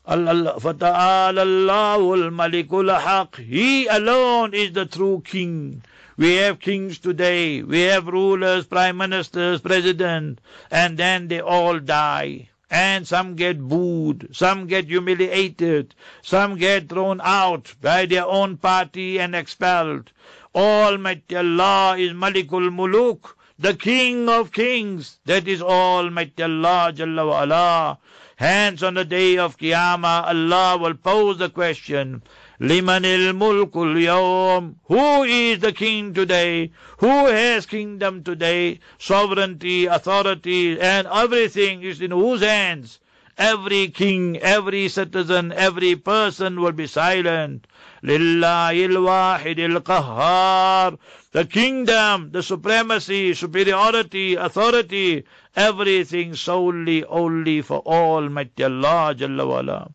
فَتَعَالَى 0.07 1.43
اللَّهُ 1.43 2.29
الْمَلِكُ 2.29 2.69
الْحَقِّ 2.69 3.35
He 3.39 3.87
alone 3.87 4.53
is 4.53 4.71
the 4.73 4.85
true 4.85 5.21
king. 5.25 5.83
We 6.15 6.35
have 6.35 6.59
kings 6.59 6.99
today. 6.99 7.63
We 7.63 7.81
have 7.81 8.07
rulers, 8.07 8.65
prime 8.67 8.97
ministers, 8.97 9.61
president, 9.61 10.39
and 10.69 10.97
then 10.97 11.27
they 11.27 11.41
all 11.41 11.79
die 11.79 12.49
and 12.70 13.06
some 13.06 13.36
get 13.36 13.60
booed, 13.60 14.28
some 14.32 14.66
get 14.66 14.86
humiliated, 14.86 15.94
some 16.22 16.56
get 16.56 16.88
thrown 16.88 17.20
out 17.22 17.74
by 17.80 18.06
their 18.06 18.26
own 18.26 18.56
party 18.56 19.18
and 19.20 19.34
expelled. 19.36 20.10
Almighty 20.54 21.36
Allah 21.36 21.96
is 21.98 22.12
Malikul 22.12 22.70
Muluk, 22.70 23.34
the 23.58 23.74
King 23.74 24.28
of 24.28 24.52
Kings. 24.52 25.18
That 25.26 25.46
is 25.46 25.62
Almighty 25.62 26.42
Allah 26.42 26.92
Jalla 26.94 27.48
wa. 27.48 27.96
Hence 28.36 28.82
on 28.82 28.94
the 28.94 29.04
day 29.04 29.38
of 29.38 29.56
Qiyamah, 29.56 30.26
Allah 30.26 30.76
will 30.76 30.94
pose 30.94 31.38
the 31.38 31.48
question, 31.48 32.22
Limanil 32.58 33.36
mulkul 33.36 34.00
yawm. 34.02 34.76
Who 34.84 35.24
is 35.24 35.58
the 35.58 35.72
king 35.72 36.14
today? 36.14 36.70
Who 36.98 37.26
has 37.26 37.66
kingdom 37.66 38.24
today? 38.24 38.80
Sovereignty, 38.98 39.84
authority, 39.84 40.80
and 40.80 41.06
everything 41.06 41.82
is 41.82 42.00
in 42.00 42.12
whose 42.12 42.40
hands? 42.40 42.98
Every 43.36 43.88
king, 43.88 44.38
every 44.38 44.88
citizen, 44.88 45.52
every 45.52 45.96
person 45.96 46.58
will 46.58 46.72
be 46.72 46.86
silent. 46.86 47.66
Lillahil 48.02 48.96
wahidil 49.04 49.80
qahhar. 49.82 50.96
The 51.32 51.44
kingdom, 51.44 52.30
the 52.32 52.42
supremacy, 52.42 53.34
superiority, 53.34 54.36
authority, 54.36 55.24
everything 55.54 56.34
solely 56.34 57.04
only 57.04 57.60
for 57.60 57.80
Almighty 57.80 58.64
Allah 58.64 59.14
Jalla 59.14 59.46
wala. 59.46 59.90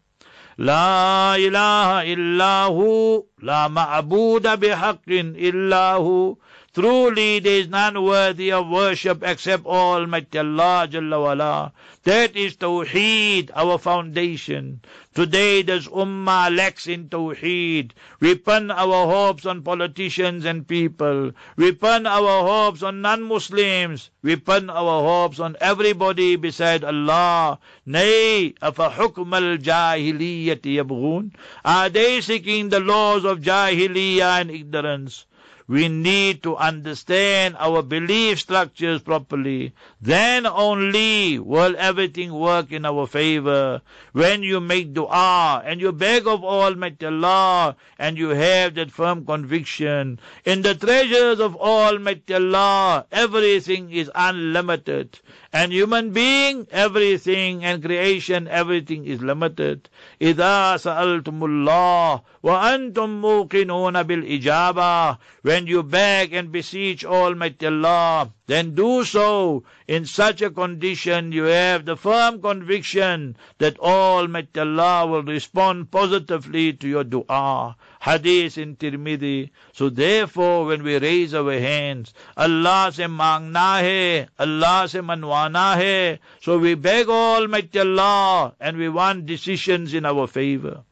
لا 0.61 1.35
إله 1.35 2.13
إلا 2.13 2.63
هو. 2.63 3.23
لا 3.41 3.67
معبود 3.67 4.59
بحق 4.59 5.09
إلا 5.09 5.93
هو. 5.93 6.35
Truly 6.72 7.38
there 7.38 7.60
is 7.60 7.68
none 7.68 8.02
worthy 8.02 8.52
of 8.52 8.68
worship 8.68 9.22
except 9.24 9.64
Almighty 9.64 10.38
Allah 10.38 10.86
Jalla 10.86 11.22
wala. 11.22 11.72
That 12.04 12.36
is 12.36 12.54
Tawheed, 12.54 13.50
our 13.54 13.78
foundation. 13.78 14.80
Today 15.14 15.62
this 15.62 15.88
Ummah 15.88 16.54
lacks 16.54 16.86
in 16.86 17.08
Tawheed. 17.08 17.92
We 18.20 18.34
pin 18.34 18.70
our 18.70 19.06
hopes 19.06 19.46
on 19.46 19.62
politicians 19.62 20.44
and 20.44 20.68
people. 20.68 21.32
We 21.56 21.72
pin 21.72 22.06
our 22.06 22.44
hopes 22.46 22.82
on 22.82 23.00
non-Muslims. 23.00 24.10
We 24.22 24.36
pin 24.36 24.68
our 24.68 25.02
hopes 25.02 25.40
on 25.40 25.56
everybody 25.60 26.36
beside 26.36 26.84
Allah. 26.84 27.58
Nay, 27.86 28.52
أَفَحُكْمَ 28.60 29.58
الْجَاهِلِيَّةِ 29.58 30.60
يَبْغُونَ 30.60 31.32
Are 31.64 31.88
they 31.88 32.20
seeking 32.20 32.68
the 32.68 32.80
laws 32.80 33.24
of 33.24 33.40
Jahiliyyah 33.40 34.42
and 34.42 34.50
ignorance? 34.50 35.24
We 35.70 35.88
need 35.88 36.44
to 36.44 36.56
understand 36.56 37.56
our 37.58 37.82
belief 37.82 38.38
structures 38.38 39.02
properly. 39.02 39.72
Then 40.00 40.46
only 40.46 41.40
will 41.40 41.74
everything 41.76 42.32
work 42.32 42.70
in 42.70 42.84
our 42.84 43.08
favor. 43.08 43.82
When 44.12 44.44
you 44.44 44.60
make 44.60 44.94
dua 44.94 45.62
and 45.66 45.80
you 45.80 45.90
beg 45.90 46.28
of 46.28 46.44
Almighty 46.44 47.06
Allah 47.06 47.74
and 47.98 48.16
you 48.16 48.28
have 48.28 48.76
that 48.76 48.92
firm 48.92 49.26
conviction 49.26 50.20
in 50.44 50.62
the 50.62 50.76
treasures 50.76 51.40
of 51.40 51.56
Almighty 51.56 52.34
Allah, 52.34 53.06
everything 53.10 53.90
is 53.90 54.08
unlimited. 54.14 55.18
And 55.52 55.72
human 55.72 56.10
being, 56.10 56.68
everything, 56.70 57.64
and 57.64 57.82
creation, 57.82 58.46
everything 58.46 59.06
is 59.06 59.22
limited. 59.22 59.88
إِذَا 60.20 60.76
سَأَلْتُمُ 60.76 61.40
اللَّهِ 61.40 62.22
وَأَنْتُمْ 62.44 63.20
مُوقِنُونَ 63.20 64.04
بِالْإِجَابَةِ 64.04 65.18
When 65.42 65.59
you 65.67 65.83
beg 65.83 66.33
and 66.33 66.51
beseech 66.51 67.05
Almighty 67.05 67.67
Allah, 67.67 68.31
then 68.47 68.75
do 68.75 69.03
so 69.03 69.63
in 69.87 70.05
such 70.05 70.41
a 70.41 70.49
condition 70.49 71.31
you 71.31 71.43
have 71.43 71.85
the 71.85 71.95
firm 71.95 72.41
conviction 72.41 73.35
that 73.57 73.79
Almighty 73.79 74.59
Allah 74.59 75.07
will 75.07 75.23
respond 75.23 75.91
positively 75.91 76.73
to 76.73 76.87
your 76.87 77.03
dua. 77.03 77.75
Hadith 78.01 78.57
in 78.57 78.75
Tirmidhi. 78.75 79.51
So 79.73 79.89
therefore, 79.89 80.65
when 80.65 80.83
we 80.83 80.97
raise 80.97 81.33
our 81.33 81.53
hands, 81.53 82.13
Allah 82.35 82.91
se 82.91 83.03
mangna 83.03 83.79
hai, 83.79 84.27
Allah 84.39 84.87
se 84.87 84.99
manwana 84.99 85.75
hai. 85.75 86.19
So 86.41 86.57
we 86.57 86.75
beg 86.75 87.09
Almighty 87.09 87.79
Allah 87.79 88.55
and 88.59 88.77
we 88.77 88.89
want 88.89 89.27
decisions 89.27 89.93
in 89.93 90.05
our 90.05 90.27
favor. 90.27 90.83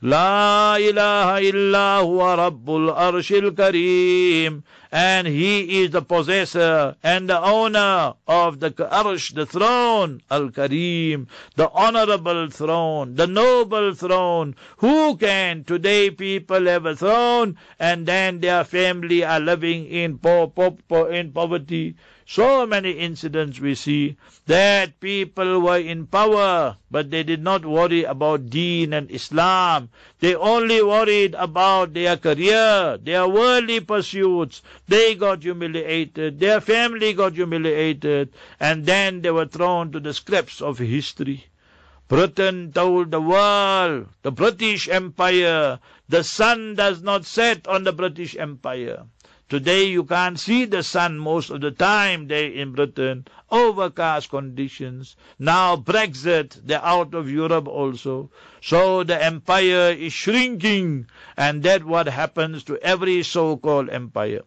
La 0.00 0.76
ilaha 0.78 1.40
illa 1.42 2.00
huwa 2.02 2.36
rabbul 2.36 2.94
arshil 2.94 3.50
kareem. 3.50 4.62
And 4.92 5.26
he 5.26 5.82
is 5.82 5.90
the 5.90 6.02
possessor 6.02 6.96
and 7.02 7.28
the 7.28 7.38
owner 7.42 8.14
of 8.26 8.60
the 8.60 8.70
arsh, 8.70 9.34
the 9.34 9.44
throne, 9.44 10.22
al 10.30 10.50
kareem, 10.50 11.26
the 11.56 11.68
honorable 11.70 12.48
throne, 12.48 13.16
the 13.16 13.26
noble 13.26 13.92
throne. 13.92 14.54
Who 14.78 15.16
can 15.16 15.64
today 15.64 16.10
people 16.10 16.64
have 16.66 16.86
a 16.86 16.96
throne 16.96 17.58
and 17.78 18.06
then 18.06 18.40
their 18.40 18.64
family 18.64 19.24
are 19.24 19.40
living 19.40 19.86
in, 19.86 20.18
po- 20.18 20.46
po- 20.46 20.78
po- 20.88 21.06
in 21.06 21.32
poverty? 21.32 21.96
So 22.30 22.66
many 22.66 22.90
incidents 22.90 23.58
we 23.58 23.74
see 23.74 24.18
that 24.44 25.00
people 25.00 25.62
were 25.62 25.78
in 25.78 26.06
power, 26.06 26.76
but 26.90 27.10
they 27.10 27.22
did 27.22 27.42
not 27.42 27.64
worry 27.64 28.04
about 28.04 28.50
deen 28.50 28.92
and 28.92 29.10
Islam. 29.10 29.88
They 30.20 30.34
only 30.34 30.82
worried 30.82 31.34
about 31.38 31.94
their 31.94 32.18
career, 32.18 32.98
their 33.02 33.26
worldly 33.26 33.80
pursuits. 33.80 34.60
They 34.86 35.14
got 35.14 35.42
humiliated, 35.42 36.38
their 36.38 36.60
family 36.60 37.14
got 37.14 37.32
humiliated, 37.32 38.34
and 38.60 38.84
then 38.84 39.22
they 39.22 39.30
were 39.30 39.46
thrown 39.46 39.90
to 39.92 39.98
the 39.98 40.12
scraps 40.12 40.60
of 40.60 40.76
history. 40.76 41.46
Britain 42.08 42.72
told 42.72 43.10
the 43.10 43.22
world, 43.22 44.08
the 44.20 44.32
British 44.32 44.86
Empire, 44.90 45.78
the 46.10 46.22
sun 46.22 46.74
does 46.74 47.00
not 47.00 47.24
set 47.24 47.66
on 47.66 47.84
the 47.84 47.92
British 47.94 48.36
Empire. 48.36 49.06
Today 49.49 49.83
you 49.83 50.03
can't 50.03 50.39
see 50.39 50.65
the 50.65 50.81
sun 50.81 51.19
most 51.19 51.49
of 51.49 51.61
the 51.61 51.69
time 51.69 52.27
there 52.27 52.49
in 52.49 52.71
Britain. 52.71 53.27
Overcast 53.51 54.29
conditions. 54.29 55.15
Now 55.37 55.75
Brexit, 55.75 56.59
they're 56.65 56.83
out 56.83 57.13
of 57.13 57.29
Europe 57.29 57.67
also. 57.67 58.31
So 58.61 59.03
the 59.03 59.23
empire 59.23 59.91
is 59.91 60.11
shrinking 60.11 61.05
and 61.37 61.61
that's 61.61 61.83
what 61.83 62.07
happens 62.07 62.63
to 62.63 62.77
every 62.77 63.21
so-called 63.23 63.89
empire. 63.89 64.43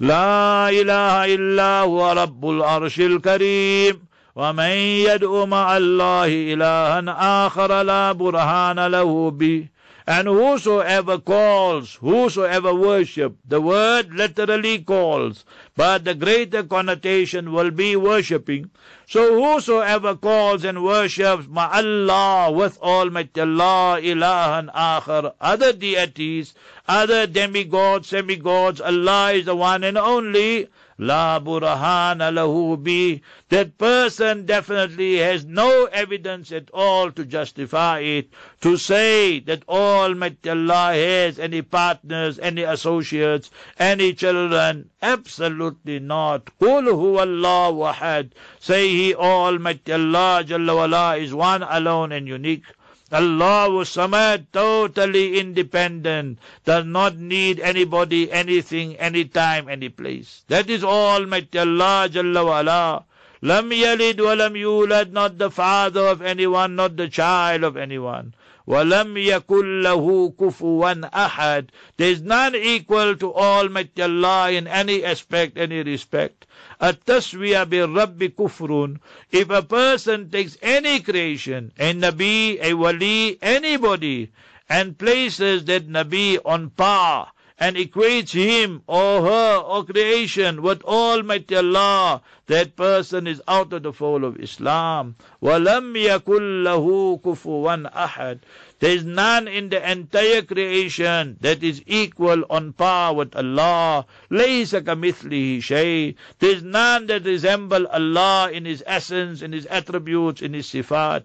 لا 0.00 0.68
إله 0.70 1.34
إلا 1.34 1.80
هو 1.80 2.12
رب 2.12 2.44
العرش 2.50 3.00
الكريم 3.00 4.06
ومن 4.36 4.70
يدعو 5.08 5.46
مع 5.46 5.76
الله 5.76 6.26
إلها 6.54 7.46
آخر 7.46 7.82
لا 7.82 8.12
برهان 8.12 8.86
له 8.86 9.30
به 9.30 9.68
and 10.07 10.27
whosoever 10.27 11.19
calls, 11.19 11.95
whosoever 11.95 12.73
worship, 12.73 13.35
the 13.47 13.61
word 13.61 14.13
literally 14.13 14.79
calls, 14.79 15.45
but 15.75 16.05
the 16.05 16.15
greater 16.15 16.63
connotation 16.63 17.51
will 17.51 17.71
be 17.71 17.95
worshipping. 17.95 18.69
So 19.07 19.41
whosoever 19.41 20.15
calls 20.15 20.63
and 20.63 20.83
worships 20.83 21.45
Allah 21.55 22.51
with 22.51 22.77
Almighty 22.81 23.41
Allah, 23.41 23.99
ilahan 24.01 24.73
akhar, 24.73 25.33
other 25.39 25.73
deities, 25.73 26.53
other 26.87 27.27
demigods, 27.27 28.07
semigods, 28.07 28.81
Allah 28.81 29.33
is 29.33 29.45
the 29.45 29.55
one 29.55 29.83
and 29.83 29.97
only, 29.97 30.67
La 31.03 31.39
burhana 31.39 32.29
lahu 32.31 32.77
bi. 32.77 33.21
That 33.49 33.79
person 33.79 34.45
definitely 34.45 35.17
has 35.17 35.43
no 35.43 35.85
evidence 35.85 36.51
at 36.51 36.69
all 36.75 37.11
to 37.13 37.25
justify 37.25 38.01
it. 38.01 38.29
To 38.59 38.77
say 38.77 39.39
that 39.39 39.67
Almighty 39.67 40.51
Allah 40.51 40.93
has 40.93 41.39
any 41.39 41.63
partners, 41.63 42.37
any 42.37 42.61
associates, 42.61 43.49
any 43.79 44.13
children. 44.13 44.91
Absolutely 45.01 45.97
not. 45.97 46.45
Qul 46.59 46.87
Allah 47.19 47.73
wahad. 47.73 48.33
Say 48.59 48.89
he 48.89 49.15
Almighty 49.15 49.93
Allah 49.93 50.43
Jalla 50.45 50.75
wala 50.75 51.17
is 51.17 51.33
one 51.33 51.63
alone 51.63 52.11
and 52.11 52.27
unique. 52.27 52.65
Allah 53.13 53.69
was 53.69 53.89
Samad, 53.89 54.45
totally 54.53 55.37
independent, 55.37 56.39
does 56.63 56.85
not 56.85 57.17
need 57.17 57.59
anybody, 57.59 58.31
anything, 58.31 58.95
anytime, 58.95 59.67
any 59.67 59.89
place. 59.89 60.43
That 60.47 60.69
is 60.69 60.81
Almighty 60.83 61.59
Allah 61.59 62.07
Jalla 62.09 62.45
wa'ala. 62.45 63.03
Lam 63.41 63.69
yalid 63.71 64.23
wa 64.23 64.33
lam 64.33 64.53
yulad, 64.53 65.11
not 65.11 65.37
the 65.37 65.51
father 65.51 66.07
of 66.07 66.21
anyone, 66.21 66.75
not 66.75 66.95
the 66.95 67.09
child 67.09 67.63
of 67.63 67.75
anyone. 67.75 68.33
وَلَمْ 68.70 69.16
يَكُنْ 69.16 69.82
لَهُ 69.82 70.34
كُفُوًا 70.38 71.10
أَحَدٌ 71.12 71.70
There 71.96 72.10
is 72.10 72.20
none 72.22 72.54
equal 72.54 73.14
to 73.16 73.34
Almighty 73.34 74.02
Allah 74.02 74.50
in 74.50 74.66
any 74.66 75.04
aspect, 75.04 75.56
any 75.56 75.82
respect. 75.82 76.46
التسوية 76.82 77.64
بالرب 77.64 78.24
كفر 78.36 78.98
if 79.30 79.50
a 79.50 79.62
person 79.62 80.30
takes 80.30 80.56
any 80.62 81.00
creation 81.00 81.72
a 81.78 81.94
nabi 81.94 82.58
a 82.60 82.74
wali 82.74 83.38
anybody 83.40 84.30
and 84.68 84.98
places 84.98 85.64
that 85.64 85.88
nabi 85.88 86.38
on 86.44 86.70
par 86.70 87.32
and 87.58 87.76
equates 87.76 88.32
him 88.32 88.82
or 88.86 89.22
her 89.22 89.56
or 89.56 89.84
creation 89.84 90.60
with 90.60 90.82
Almighty 90.82 91.56
Allah, 91.56 92.20
that 92.50 92.76
person 92.76 93.26
is 93.26 93.42
out 93.48 93.72
of 93.72 93.82
the 93.82 93.92
fold 93.92 94.22
of 94.22 94.38
Islam. 94.38 95.16
وَلَمْ 95.42 95.94
يَكُنْ 95.94 96.62
لَهُ 96.64 97.20
كُفُوًا 97.20 97.92
أَحَدٌ 97.92 98.38
there 98.78 98.90
is 98.90 99.04
none 99.06 99.48
in 99.48 99.70
the 99.70 99.90
entire 99.90 100.42
creation 100.42 101.38
that 101.40 101.62
is 101.62 101.82
equal 101.86 102.44
on 102.50 102.74
par 102.74 103.14
with 103.14 103.34
Allah. 103.34 104.04
لَيْسَ 104.30 104.78
كَمِثْلِهِ 104.82 105.58
شَيْءٍ 105.60 106.14
There 106.40 106.50
is 106.50 106.62
none 106.62 107.06
that 107.06 107.24
resemble 107.24 107.86
Allah 107.86 108.50
in 108.52 108.66
His 108.66 108.84
essence, 108.86 109.40
in 109.40 109.52
His 109.52 109.64
attributes, 109.64 110.42
in 110.42 110.52
His 110.52 110.66
sifat. 110.66 111.22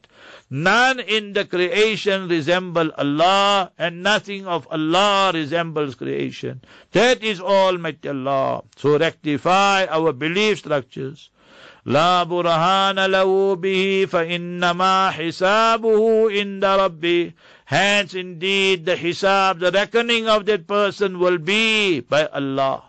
None 0.50 1.02
in 1.02 1.34
the 1.34 1.44
creation 1.44 2.30
resemble 2.30 2.90
Allah, 2.98 3.74
and 3.78 4.02
nothing 4.02 4.48
of 4.48 4.66
Allah 4.72 5.32
resembles 5.34 5.96
creation. 5.96 6.62
That 6.94 7.22
is 7.22 7.42
Almighty 7.42 8.08
Allah. 8.08 8.64
So 8.78 8.98
rectify 8.98 9.88
our 9.88 10.14
belief 10.14 10.60
structures. 10.60 11.15
لا 11.86 12.24
برهان 12.24 13.06
له 13.06 13.56
به 13.56 14.08
فإنما 14.12 15.12
حسابه 15.12 16.30
عند 16.32 16.66
ربه 16.66 17.34
Hence 17.66 18.14
indeed 18.16 18.86
the 18.86 18.96
hisab, 18.98 19.60
the 19.60 19.72
reckoning 19.72 20.28
of 20.28 20.46
that 20.46 20.68
person 20.68 21.20
will 21.20 21.38
be 21.38 22.02
by 22.02 22.26
Allah. 22.28 22.84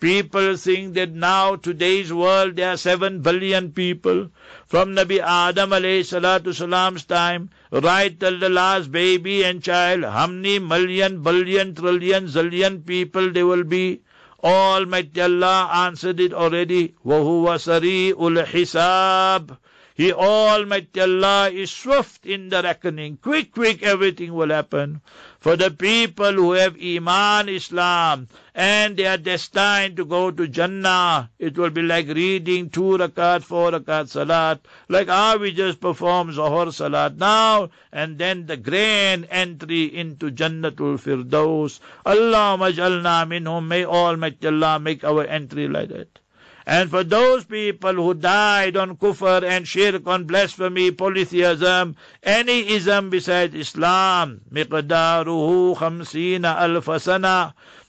People 0.00 0.56
think 0.56 0.94
that 0.94 1.12
now 1.12 1.56
today's 1.56 2.12
world 2.12 2.56
there 2.56 2.72
are 2.72 2.76
seven 2.76 3.20
billion 3.22 3.72
people 3.72 4.30
from 4.66 4.94
Nabi 4.94 5.20
Adam 5.20 5.70
alayhi 5.70 6.00
salatu 6.00 6.52
salam's 6.52 7.04
time 7.04 7.50
right 7.70 8.18
till 8.18 8.38
the 8.38 8.48
last 8.48 8.92
baby 8.92 9.44
and 9.44 9.62
child. 9.62 10.04
How 10.04 10.26
many 10.26 10.58
million, 10.58 11.22
billion, 11.22 11.74
trillion, 11.74 12.26
zillion 12.26 12.84
people 12.84 13.30
there 13.30 13.46
will 13.46 13.64
be? 13.64 14.02
Almighty 14.42 15.20
Allah 15.20 15.70
answered 15.72 16.20
it 16.20 16.32
already. 16.32 16.94
وَهُوَ 17.04 17.46
سَرِيءُ 17.56 18.14
الْحِسَابِ 18.14 19.56
he 19.96 20.12
Almighty 20.12 21.00
Allah 21.00 21.48
is 21.48 21.70
swift 21.70 22.26
in 22.26 22.50
the 22.50 22.62
reckoning. 22.62 23.16
Quick, 23.16 23.52
quick, 23.52 23.82
everything 23.82 24.34
will 24.34 24.50
happen. 24.50 25.00
For 25.41 25.57
the 25.57 25.71
people 25.71 26.33
who 26.33 26.51
have 26.51 26.77
Iman 26.79 27.49
Islam 27.49 28.27
and 28.53 28.95
they 28.95 29.07
are 29.07 29.17
destined 29.17 29.97
to 29.97 30.05
go 30.05 30.29
to 30.29 30.47
Jannah, 30.47 31.31
it 31.39 31.57
will 31.57 31.71
be 31.71 31.81
like 31.81 32.09
reading 32.09 32.69
two 32.69 32.95
rakat, 32.99 33.41
four 33.41 33.71
rakat 33.71 34.09
salat, 34.09 34.59
like 34.87 35.07
how 35.07 35.37
we 35.37 35.51
just 35.51 35.81
perform 35.81 36.31
Zohar 36.31 36.71
salat 36.71 37.17
now, 37.17 37.71
and 37.91 38.19
then 38.19 38.45
the 38.45 38.55
grand 38.55 39.27
entry 39.31 39.85
into 39.85 40.29
Jannatul 40.29 40.99
Firdaus. 41.01 41.79
Allah 42.05 42.55
majalna 42.59 43.25
minhum, 43.25 43.65
may 43.65 43.83
Almighty 43.83 44.45
Allah 44.45 44.79
make 44.79 45.03
our 45.03 45.25
entry 45.25 45.67
like 45.67 45.89
that. 45.89 46.20
And 46.65 46.91
for 46.91 47.03
those 47.03 47.45
people 47.45 47.93
who 47.93 48.13
died 48.13 48.77
on 48.77 48.97
kufr 48.97 49.43
and 49.43 49.67
shirk, 49.67 50.05
on 50.05 50.25
blasphemy, 50.25 50.91
polytheism, 50.91 51.95
any 52.21 52.69
ism 52.69 53.09
besides 53.09 53.55
Islam, 53.55 54.41
miqdaruhu 54.53 55.75
khamsina 55.77 56.55
alf 56.55 56.85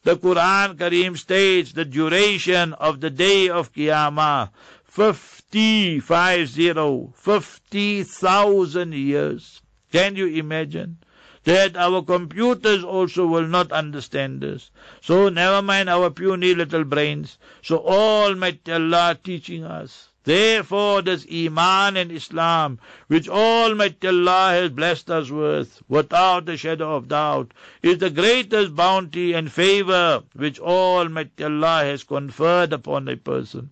The 0.03 0.17
Quran 0.17 0.77
Kareem 0.77 1.19
states 1.19 1.73
the 1.73 1.85
duration 1.85 2.73
of 2.75 3.01
the 3.01 3.11
day 3.11 3.51
of 3.51 3.73
Qiyamah, 3.75 4.51
50, 4.85 6.01
50, 6.01 7.13
50,000 7.15 8.95
years. 8.95 9.63
Can 9.93 10.17
you 10.17 10.27
imagine? 10.29 10.97
That 11.45 11.77
our 11.77 12.03
computers 12.03 12.85
also 12.85 13.27
will 13.27 13.47
not 13.47 13.73
understand 13.73 14.41
this. 14.41 14.71
So 15.01 15.29
never 15.29 15.61
mind 15.63 15.89
our 15.89 16.11
puny 16.11 16.55
little 16.55 16.85
brains. 16.85 17.39
So 17.63 17.79
Almighty 17.79 18.73
Allah 18.73 19.19
teaching 19.23 19.65
us. 19.65 20.09
Therefore, 20.25 21.03
this 21.03 21.27
Iman 21.33 21.97
and 21.97 22.13
Islam, 22.13 22.79
which 23.09 23.29
Almighty 23.29 24.07
Allah 24.07 24.51
has 24.53 24.71
blessed 24.71 25.11
us 25.11 25.31
with, 25.31 25.83
without 25.89 26.49
a 26.49 26.57
shadow 26.57 26.95
of 26.95 27.09
doubt, 27.09 27.51
is 27.83 27.99
the 27.99 28.11
greatest 28.11 28.77
bounty 28.77 29.33
and 29.33 29.51
favor 29.51 30.23
which 30.35 30.61
Almighty 30.61 31.43
Allah 31.43 31.83
has 31.83 32.05
conferred 32.05 32.73
upon 32.73 33.09
a 33.09 33.17
person. 33.17 33.71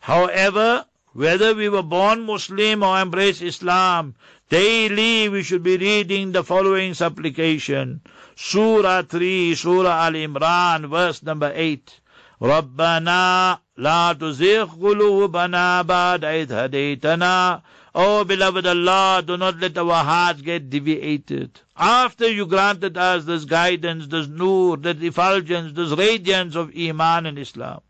However, 0.00 0.86
whether 1.12 1.54
we 1.54 1.68
were 1.68 1.82
born 1.82 2.22
Muslim 2.22 2.82
or 2.82 3.00
embrace 3.00 3.40
Islam, 3.40 4.16
Daily 4.49 5.29
we 5.29 5.43
should 5.43 5.63
be 5.63 5.77
reading 5.77 6.31
the 6.31 6.43
following 6.43 6.93
supplication. 6.93 8.01
Surah 8.35 9.03
3, 9.03 9.55
Surah 9.55 10.05
Al-Imran, 10.07 10.89
verse 10.89 11.23
number 11.23 11.51
8. 11.55 12.01
ربنا 12.41 13.59
لا 13.77 14.13
تزغ 14.13 14.65
قلوبنا 14.65 15.81
بعد 15.81 16.25
إذ 16.25 16.53
هديتنا 16.53 17.61
Oh 17.93 18.23
beloved 18.23 18.65
Allah, 18.65 19.21
do 19.25 19.35
not 19.35 19.59
let 19.59 19.77
our 19.77 20.03
hearts 20.03 20.41
get 20.41 20.69
deviated. 20.69 21.59
After 21.75 22.31
you 22.31 22.45
granted 22.45 22.97
us 22.97 23.25
this 23.25 23.43
guidance, 23.43 24.07
this 24.07 24.27
nur, 24.27 24.77
this 24.77 25.01
effulgence, 25.01 25.73
this 25.73 25.91
radiance 25.91 26.55
of 26.55 26.71
Iman 26.75 27.25
and 27.25 27.37
Islam. 27.37 27.81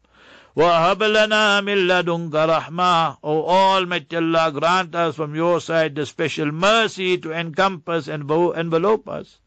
وَهَبْ 0.55 1.03
لَنَا 1.03 1.61
مِن 1.61 1.87
لَدُنْكَ 1.87 2.31
رَحْمَةً 2.31 3.17
O 3.23 3.45
Almighty 3.47 4.15
Allah, 4.15 4.51
grant 4.51 4.95
us 4.95 5.15
from 5.15 5.35
your 5.35 5.59
side 5.59 5.95
the 5.95 6.05
special 6.05 6.51
mercy 6.51 7.17
to 7.17 7.31
encompass 7.31 8.07
and 8.07 8.31
envelope 8.31 9.09
us. 9.09 9.39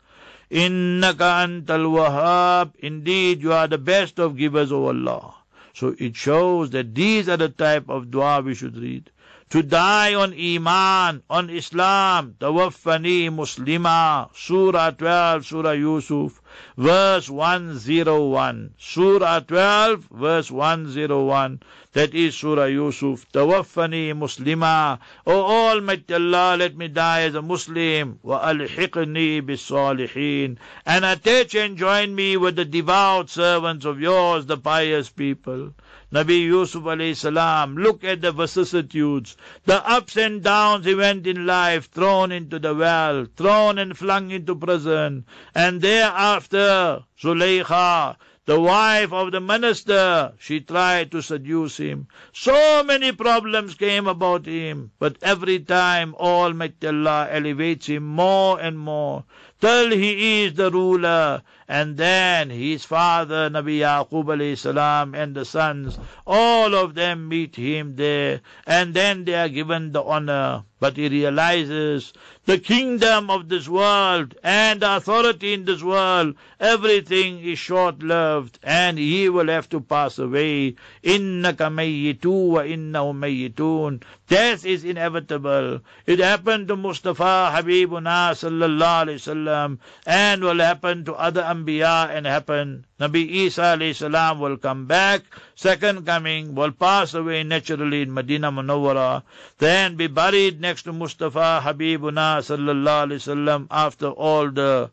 إِنَّكَ 0.51 1.17
أَنْتَ 1.17 1.67
الْوَهَّابِ 1.67 2.73
Indeed, 2.79 3.43
you 3.43 3.53
are 3.53 3.67
the 3.69 3.79
best 3.79 4.19
of 4.19 4.37
givers, 4.37 4.71
O 4.73 4.87
Allah. 4.87 5.35
So 5.73 5.95
it 5.99 6.17
shows 6.17 6.71
that 6.71 6.95
these 6.95 7.29
are 7.29 7.37
the 7.37 7.49
type 7.49 7.89
of 7.89 8.11
dua 8.11 8.43
we 8.43 8.55
should 8.55 8.77
read 8.77 9.11
to 9.55 9.63
die 9.63 10.15
on 10.15 10.33
Iman, 10.33 11.23
on 11.31 11.49
Islam, 11.49 12.35
tawaffani 12.41 13.31
muslima, 13.31 14.29
Surah 14.35 14.91
12, 14.91 15.47
Surah 15.47 15.71
Yusuf, 15.73 16.41
verse 16.78 17.30
101. 17.30 18.74
Surah 18.78 19.40
12, 19.40 20.08
verse 20.12 20.52
101. 20.52 21.62
That 21.94 22.14
is 22.14 22.36
Surah 22.36 22.66
Yusuf. 22.66 23.26
Tawaffani 23.32 24.14
muslima. 24.14 25.00
O 25.26 25.42
Almighty 25.42 26.14
Allah, 26.14 26.56
let 26.58 26.78
me 26.78 26.88
die 26.88 27.22
as 27.22 27.36
a 27.36 27.42
Muslim. 27.42 28.20
Wa 28.22 28.42
alhiqni 28.46 29.46
bis 29.46 29.70
salihin. 29.70 30.58
And 30.86 31.04
attach 31.06 31.56
and 31.56 31.78
join 31.78 32.14
me 32.14 32.38
with 32.38 32.56
the 32.58 32.66
devout 32.66 33.30
servants 33.30 33.86
of 33.86 34.00
yours, 34.00 34.46
the 34.46 34.58
pious 34.58 35.10
people. 35.10 35.74
Nabi 36.12 36.42
Yusuf 36.42 36.84
alayhi 36.86 37.16
salam, 37.16 37.76
look 37.76 38.04
at 38.04 38.22
the 38.22 38.32
vicissitudes, 38.32 39.38
the 39.66 39.88
ups 39.88 40.18
and 40.18 40.42
downs 40.42 40.86
he 40.86 40.96
went 40.96 41.28
in 41.28 41.46
life, 41.46 41.92
thrown 41.92 42.32
into 42.32 42.58
the 42.58 42.74
well, 42.74 43.28
thrown 43.38 43.78
and 43.78 43.96
flung 43.96 44.32
into 44.32 44.56
prison, 44.56 45.24
and 45.54 45.82
thereafter, 45.84 47.04
Zuleikha, 47.22 48.16
the 48.50 48.60
wife 48.60 49.14
of 49.14 49.32
the 49.32 49.40
minister, 49.40 50.34
she 50.40 50.60
tried 50.62 51.12
to 51.12 51.22
seduce 51.22 51.78
him. 51.78 52.08
So 52.34 52.84
many 52.84 53.12
problems 53.12 53.76
came 53.76 54.08
about 54.08 54.48
him, 54.48 54.90
but 54.98 55.18
every 55.22 55.60
time 55.60 56.16
Almighty 56.16 56.88
Allah 56.88 57.28
elevates 57.30 57.86
him 57.86 58.08
more 58.08 58.60
and 58.60 58.80
more 58.80 59.26
till 59.60 59.92
he 59.92 60.44
is 60.44 60.54
the 60.54 60.72
ruler. 60.72 61.42
And 61.68 61.98
then 61.98 62.50
his 62.50 62.84
father, 62.84 63.48
Nabi 63.48 63.82
Yaqub 63.82 64.26
alayhi 64.26 64.58
salam, 64.58 65.14
and 65.14 65.36
the 65.36 65.46
sons, 65.46 66.00
all 66.26 66.74
of 66.74 66.96
them 66.96 67.28
meet 67.30 67.56
him 67.56 67.96
there, 67.96 68.42
and 68.66 68.96
then 68.96 69.24
they 69.26 69.36
are 69.36 69.50
given 69.50 69.92
the 69.92 70.02
honor. 70.02 70.64
But 70.80 70.98
he 70.98 71.10
realizes 71.10 72.12
the 72.46 72.58
kingdom 72.58 73.30
of 73.30 73.50
this 73.50 73.68
world 73.68 74.34
and 74.44 74.82
the 74.82 74.96
authority 74.96 75.54
in 75.54 75.66
this 75.66 75.84
world, 75.84 76.36
everything 76.60 77.44
is 77.44 77.60
short-lived, 77.60 78.58
and 78.64 78.98
he 78.98 79.30
will 79.30 79.50
have 79.50 79.70
to 79.70 79.82
pass 79.82 80.18
away. 80.18 80.76
Mayyitu 81.04 82.50
wa 82.50 82.62
innahum 82.62 83.20
mayyitun. 83.20 84.02
Death 84.30 84.64
is 84.64 84.84
inevitable. 84.84 85.82
It 86.06 86.20
happened 86.20 86.68
to 86.68 86.76
Mustafa 86.76 87.50
Habibuna 87.52 88.38
sallallahu 88.38 89.06
alayhi 89.10 89.18
wasallam, 89.18 89.80
and 90.06 90.44
will 90.44 90.60
happen 90.60 91.04
to 91.06 91.16
other 91.16 91.42
Anbiya 91.42 92.12
and 92.12 92.28
happen. 92.28 92.86
Nabi 93.00 93.28
Isa 93.28 93.74
alayhi 93.74 93.96
salam 93.96 94.40
will 94.40 94.58
come 94.58 94.86
back, 94.86 95.24
second 95.56 96.06
coming, 96.06 96.54
will 96.54 96.72
pass 96.72 97.16
away 97.16 97.42
naturally 97.42 98.04
in 98.04 98.14
Medina 98.14 98.52
Munawwara, 98.52 99.24
then 99.58 99.96
be 99.96 100.06
buried 100.06 100.62
next 100.62 100.84
to 100.84 100.94
Mustafa 100.94 101.62
Habibuna 101.66 102.38
sallallahu 102.46 103.10
alaihi 103.10 103.26
wasallam 103.26 103.68
after 103.72 104.10
all 104.10 104.52
the 104.52 104.92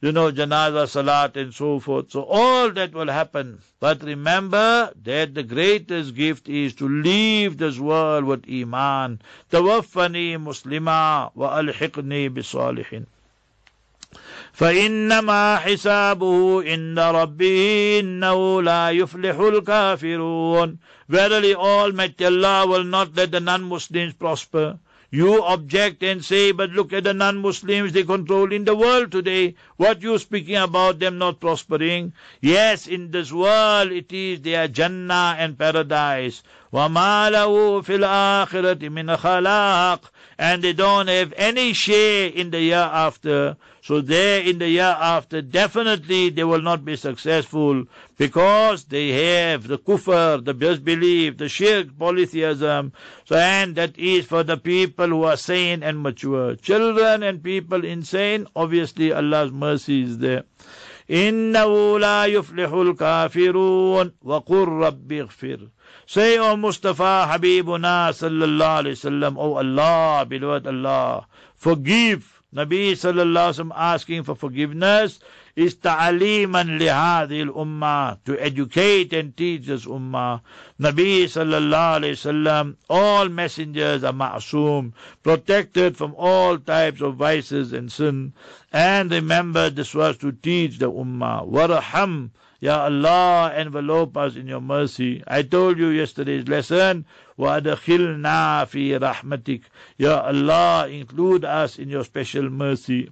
you 0.00 0.12
know, 0.12 0.32
janaza, 0.32 0.88
salat, 0.88 1.36
and 1.36 1.54
so 1.54 1.78
forth. 1.78 2.10
So 2.10 2.22
all 2.22 2.70
that 2.70 2.92
will 2.92 3.08
happen. 3.08 3.60
But 3.80 4.02
remember 4.02 4.92
that 5.04 5.34
the 5.34 5.42
greatest 5.42 6.14
gift 6.14 6.48
is 6.48 6.74
to 6.76 6.88
leave 6.88 7.58
this 7.58 7.78
world 7.78 8.24
with 8.24 8.44
iman. 8.50 9.20
Tawaffani 9.50 10.38
muslima 10.38 11.30
wa 11.34 11.58
alhiqni 11.58 12.30
bisalihin. 12.30 13.06
فإنما 14.56 15.56
حسابه 15.58 16.62
عند 16.62 16.98
ربه 16.98 18.00
إنه 18.00 18.62
لا 18.62 18.90
يفلح 18.90 19.36
الكافرون 19.38 20.78
Verily 21.08 21.54
Almighty 21.54 22.24
Allah 22.24 22.66
will 22.66 22.84
not 22.84 23.16
let 23.16 23.32
the 23.32 23.40
non-Muslims 23.40 24.14
prosper. 24.14 24.78
You 25.14 25.42
object 25.42 26.04
and 26.04 26.24
say, 26.24 26.52
but 26.52 26.70
look 26.70 26.92
at 26.92 27.02
the 27.02 27.12
non-Muslims, 27.12 27.92
they 27.92 28.04
control 28.04 28.52
in 28.52 28.64
the 28.64 28.76
world 28.76 29.10
today. 29.10 29.56
What 29.76 30.02
you 30.02 30.16
speaking 30.18 30.54
about 30.54 31.00
them 31.00 31.18
not 31.18 31.40
prospering? 31.40 32.12
Yes, 32.40 32.86
in 32.86 33.10
this 33.10 33.32
world 33.32 33.90
it 33.90 34.12
is 34.12 34.40
their 34.42 34.68
Jannah 34.68 35.34
and 35.36 35.58
paradise. 35.58 36.44
وَمَا 36.72 37.32
لَهُ 37.32 37.82
فِي 37.82 37.98
الْآخِرَةِ 37.98 38.88
مِنْ 38.88 39.16
خَلَاقٍ 39.16 40.02
And 40.38 40.62
they 40.62 40.72
don't 40.74 41.08
have 41.08 41.34
any 41.36 41.72
share 41.72 42.28
in 42.28 42.52
the 42.52 42.60
year 42.60 42.76
after. 42.76 43.56
So 43.82 44.00
there 44.00 44.40
in 44.40 44.58
the 44.58 44.68
year 44.68 44.96
after, 45.00 45.42
definitely 45.42 46.30
they 46.30 46.44
will 46.44 46.62
not 46.62 46.84
be 46.84 46.94
successful 46.94 47.86
because 48.16 48.84
they 48.84 49.08
have 49.10 49.66
the 49.66 49.78
kufr, 49.78 50.44
the 50.44 50.54
disbelief, 50.54 51.36
the 51.38 51.48
shirk, 51.48 51.88
polytheism. 51.98 52.92
So 53.24 53.36
and 53.36 53.76
that 53.76 53.98
is 53.98 54.26
for 54.26 54.42
the 54.42 54.56
people 54.56 55.08
who 55.08 55.24
are 55.24 55.36
sane 55.36 55.82
and 55.82 56.02
mature. 56.02 56.56
Children 56.56 57.22
and 57.22 57.42
people 57.42 57.84
insane, 57.84 58.46
obviously 58.54 59.12
Allah's 59.12 59.52
mercy 59.52 60.02
is 60.02 60.18
there. 60.18 60.44
إنه 61.10 61.98
لا 61.98 62.26
يفلح 62.26 62.72
الكافرون 62.72 64.12
وقل 64.22 64.68
رب 64.68 65.12
اغفر 65.12 65.68
Say, 66.06 66.38
O 66.38 66.56
Mustafa 66.56 67.28
Habibuna 67.30 68.10
sallallahu 68.10 68.82
alayhi 68.82 68.98
wasallam, 68.98 69.36
O 69.38 69.54
Allah, 69.58 70.24
beloved 70.24 70.66
Allah, 70.66 71.26
forgive 71.56 72.42
Nabi 72.52 72.92
sallallahu 72.92 73.70
asking 73.76 74.24
for 74.24 74.34
forgiveness 74.34 75.20
is 75.56 75.74
ta'aliman 75.74 76.78
lihadil 76.78 77.52
ummah, 77.54 78.18
to 78.24 78.38
educate 78.38 79.12
and 79.12 79.36
teach 79.36 79.66
this 79.66 79.84
ummah. 79.84 80.40
Nabi 80.80 81.24
sallallahu 81.24 82.00
alayhi 82.00 82.16
wasallam, 82.16 82.76
all 82.88 83.28
messengers 83.28 84.04
are 84.04 84.12
ma'soom, 84.12 84.92
protected 85.22 85.96
from 85.96 86.14
all 86.16 86.56
types 86.58 87.00
of 87.00 87.16
vices 87.16 87.72
and 87.72 87.90
sin. 87.90 88.32
And 88.72 89.10
remember, 89.10 89.70
this 89.70 89.94
was 89.94 90.16
to 90.18 90.32
teach 90.32 90.78
the 90.78 90.90
ummah. 90.90 91.46
Waraham, 91.46 92.30
Ya 92.60 92.84
Allah, 92.84 93.52
envelope 93.54 94.16
us 94.18 94.36
in 94.36 94.46
your 94.46 94.60
mercy. 94.60 95.24
I 95.26 95.42
told 95.42 95.78
you 95.78 95.88
yesterday's 95.88 96.46
lesson, 96.46 97.06
وَأَدْخِلْنَا 97.38 98.68
فِي 98.68 98.98
رَحْمَتِكَ 98.98 99.62
Ya 99.96 100.20
Allah, 100.20 100.86
include 100.88 101.44
us 101.44 101.78
in 101.78 101.88
your 101.88 102.04
special 102.04 102.50
mercy. 102.50 103.10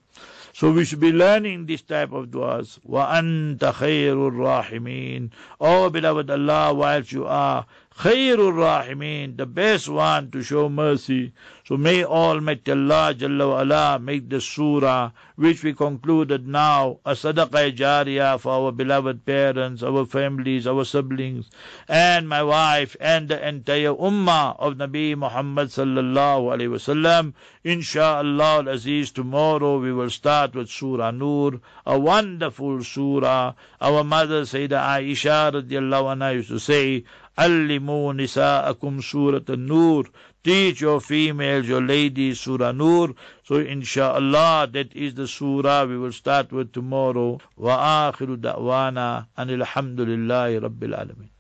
So 0.53 0.73
we 0.73 0.85
should 0.85 1.01
be 1.01 1.13
learning 1.13 1.67
this 1.67 1.83
type 1.83 2.13
of 2.13 2.27
du'as. 2.27 2.79
وَأَنْتَ 2.89 3.59
خَيْرُ 3.59 4.31
الرَّاحِمِينَ 4.31 5.31
Oh 5.61 5.91
beloved 5.91 6.31
Allah, 6.31 6.75
whilst 6.75 7.13
you 7.13 7.27
are 7.27 7.67
Khairul 8.00 8.54
Rahimin, 8.54 9.38
the 9.38 9.46
best 9.46 9.88
one 9.88 10.32
to 10.32 10.42
show 10.42 10.68
mercy. 10.68 11.32
So 11.66 11.78
may 11.78 12.04
Almighty 12.04 12.72
Allah 12.72 13.14
Jalla 13.14 13.48
wa 13.48 13.62
ala 13.62 14.00
make 14.00 14.30
the 14.30 14.42
surah 14.42 15.12
which 15.36 15.64
we 15.64 15.74
concluded 15.74 16.46
now 16.48 17.00
a 17.06 17.12
sadaqah 17.12 17.74
jariyah 17.76 18.40
for 18.40 18.52
our 18.52 18.72
beloved 18.72 19.26
parents, 19.26 19.82
our 19.82 20.06
families, 20.06 20.68
our 20.68 20.84
siblings, 20.84 21.50
and 21.88 22.28
my 22.28 22.44
wife 22.44 22.98
and 23.00 23.30
the 23.30 23.48
entire 23.48 23.94
ummah 23.94 24.56
of 24.60 24.76
Nabi 24.76 25.16
Muhammad 25.16 25.70
sallallahu 25.70 26.52
alaihi 26.52 26.70
wasallam. 26.70 27.34
Insha'Allah 27.64 28.70
Aziz, 28.70 29.12
tomorrow 29.12 29.80
we 29.80 29.94
will 29.94 30.10
start 30.10 30.54
with 30.54 30.70
Surah 30.70 31.12
Nur, 31.12 31.62
a 31.86 31.98
wonderful 31.98 32.84
surah. 32.84 33.54
Our 33.80 34.04
mother 34.04 34.42
Sayyidah 34.42 35.00
Aisha 35.00 35.54
radiallahu 35.54 36.18
anha 36.18 36.34
used 36.34 36.50
to 36.50 36.60
say, 36.60 37.06
Allimu 37.38 38.14
nisa'akum 38.14 39.02
surat 39.02 39.50
an-nur. 39.50 40.06
Teach 40.44 40.82
your 40.82 41.02
females, 41.02 41.68
your 41.68 41.82
ladies, 41.82 42.42
Surah 42.42 42.74
Nur. 42.74 43.16
So 43.44 43.56
inshallah, 43.56 44.70
that 44.74 44.94
is 44.94 45.16
the 45.16 45.28
surah 45.28 45.86
we 45.86 45.98
will 45.98 46.12
start 46.12 46.52
with 46.52 46.74
tomorrow. 46.74 47.40
Wa 47.56 48.12
akhiru 48.12 48.38
da'wana 48.38 49.28
anil 49.38 49.66
hamdulillahi 49.66 50.62
rabbil 50.62 50.94
alamin. 50.94 51.33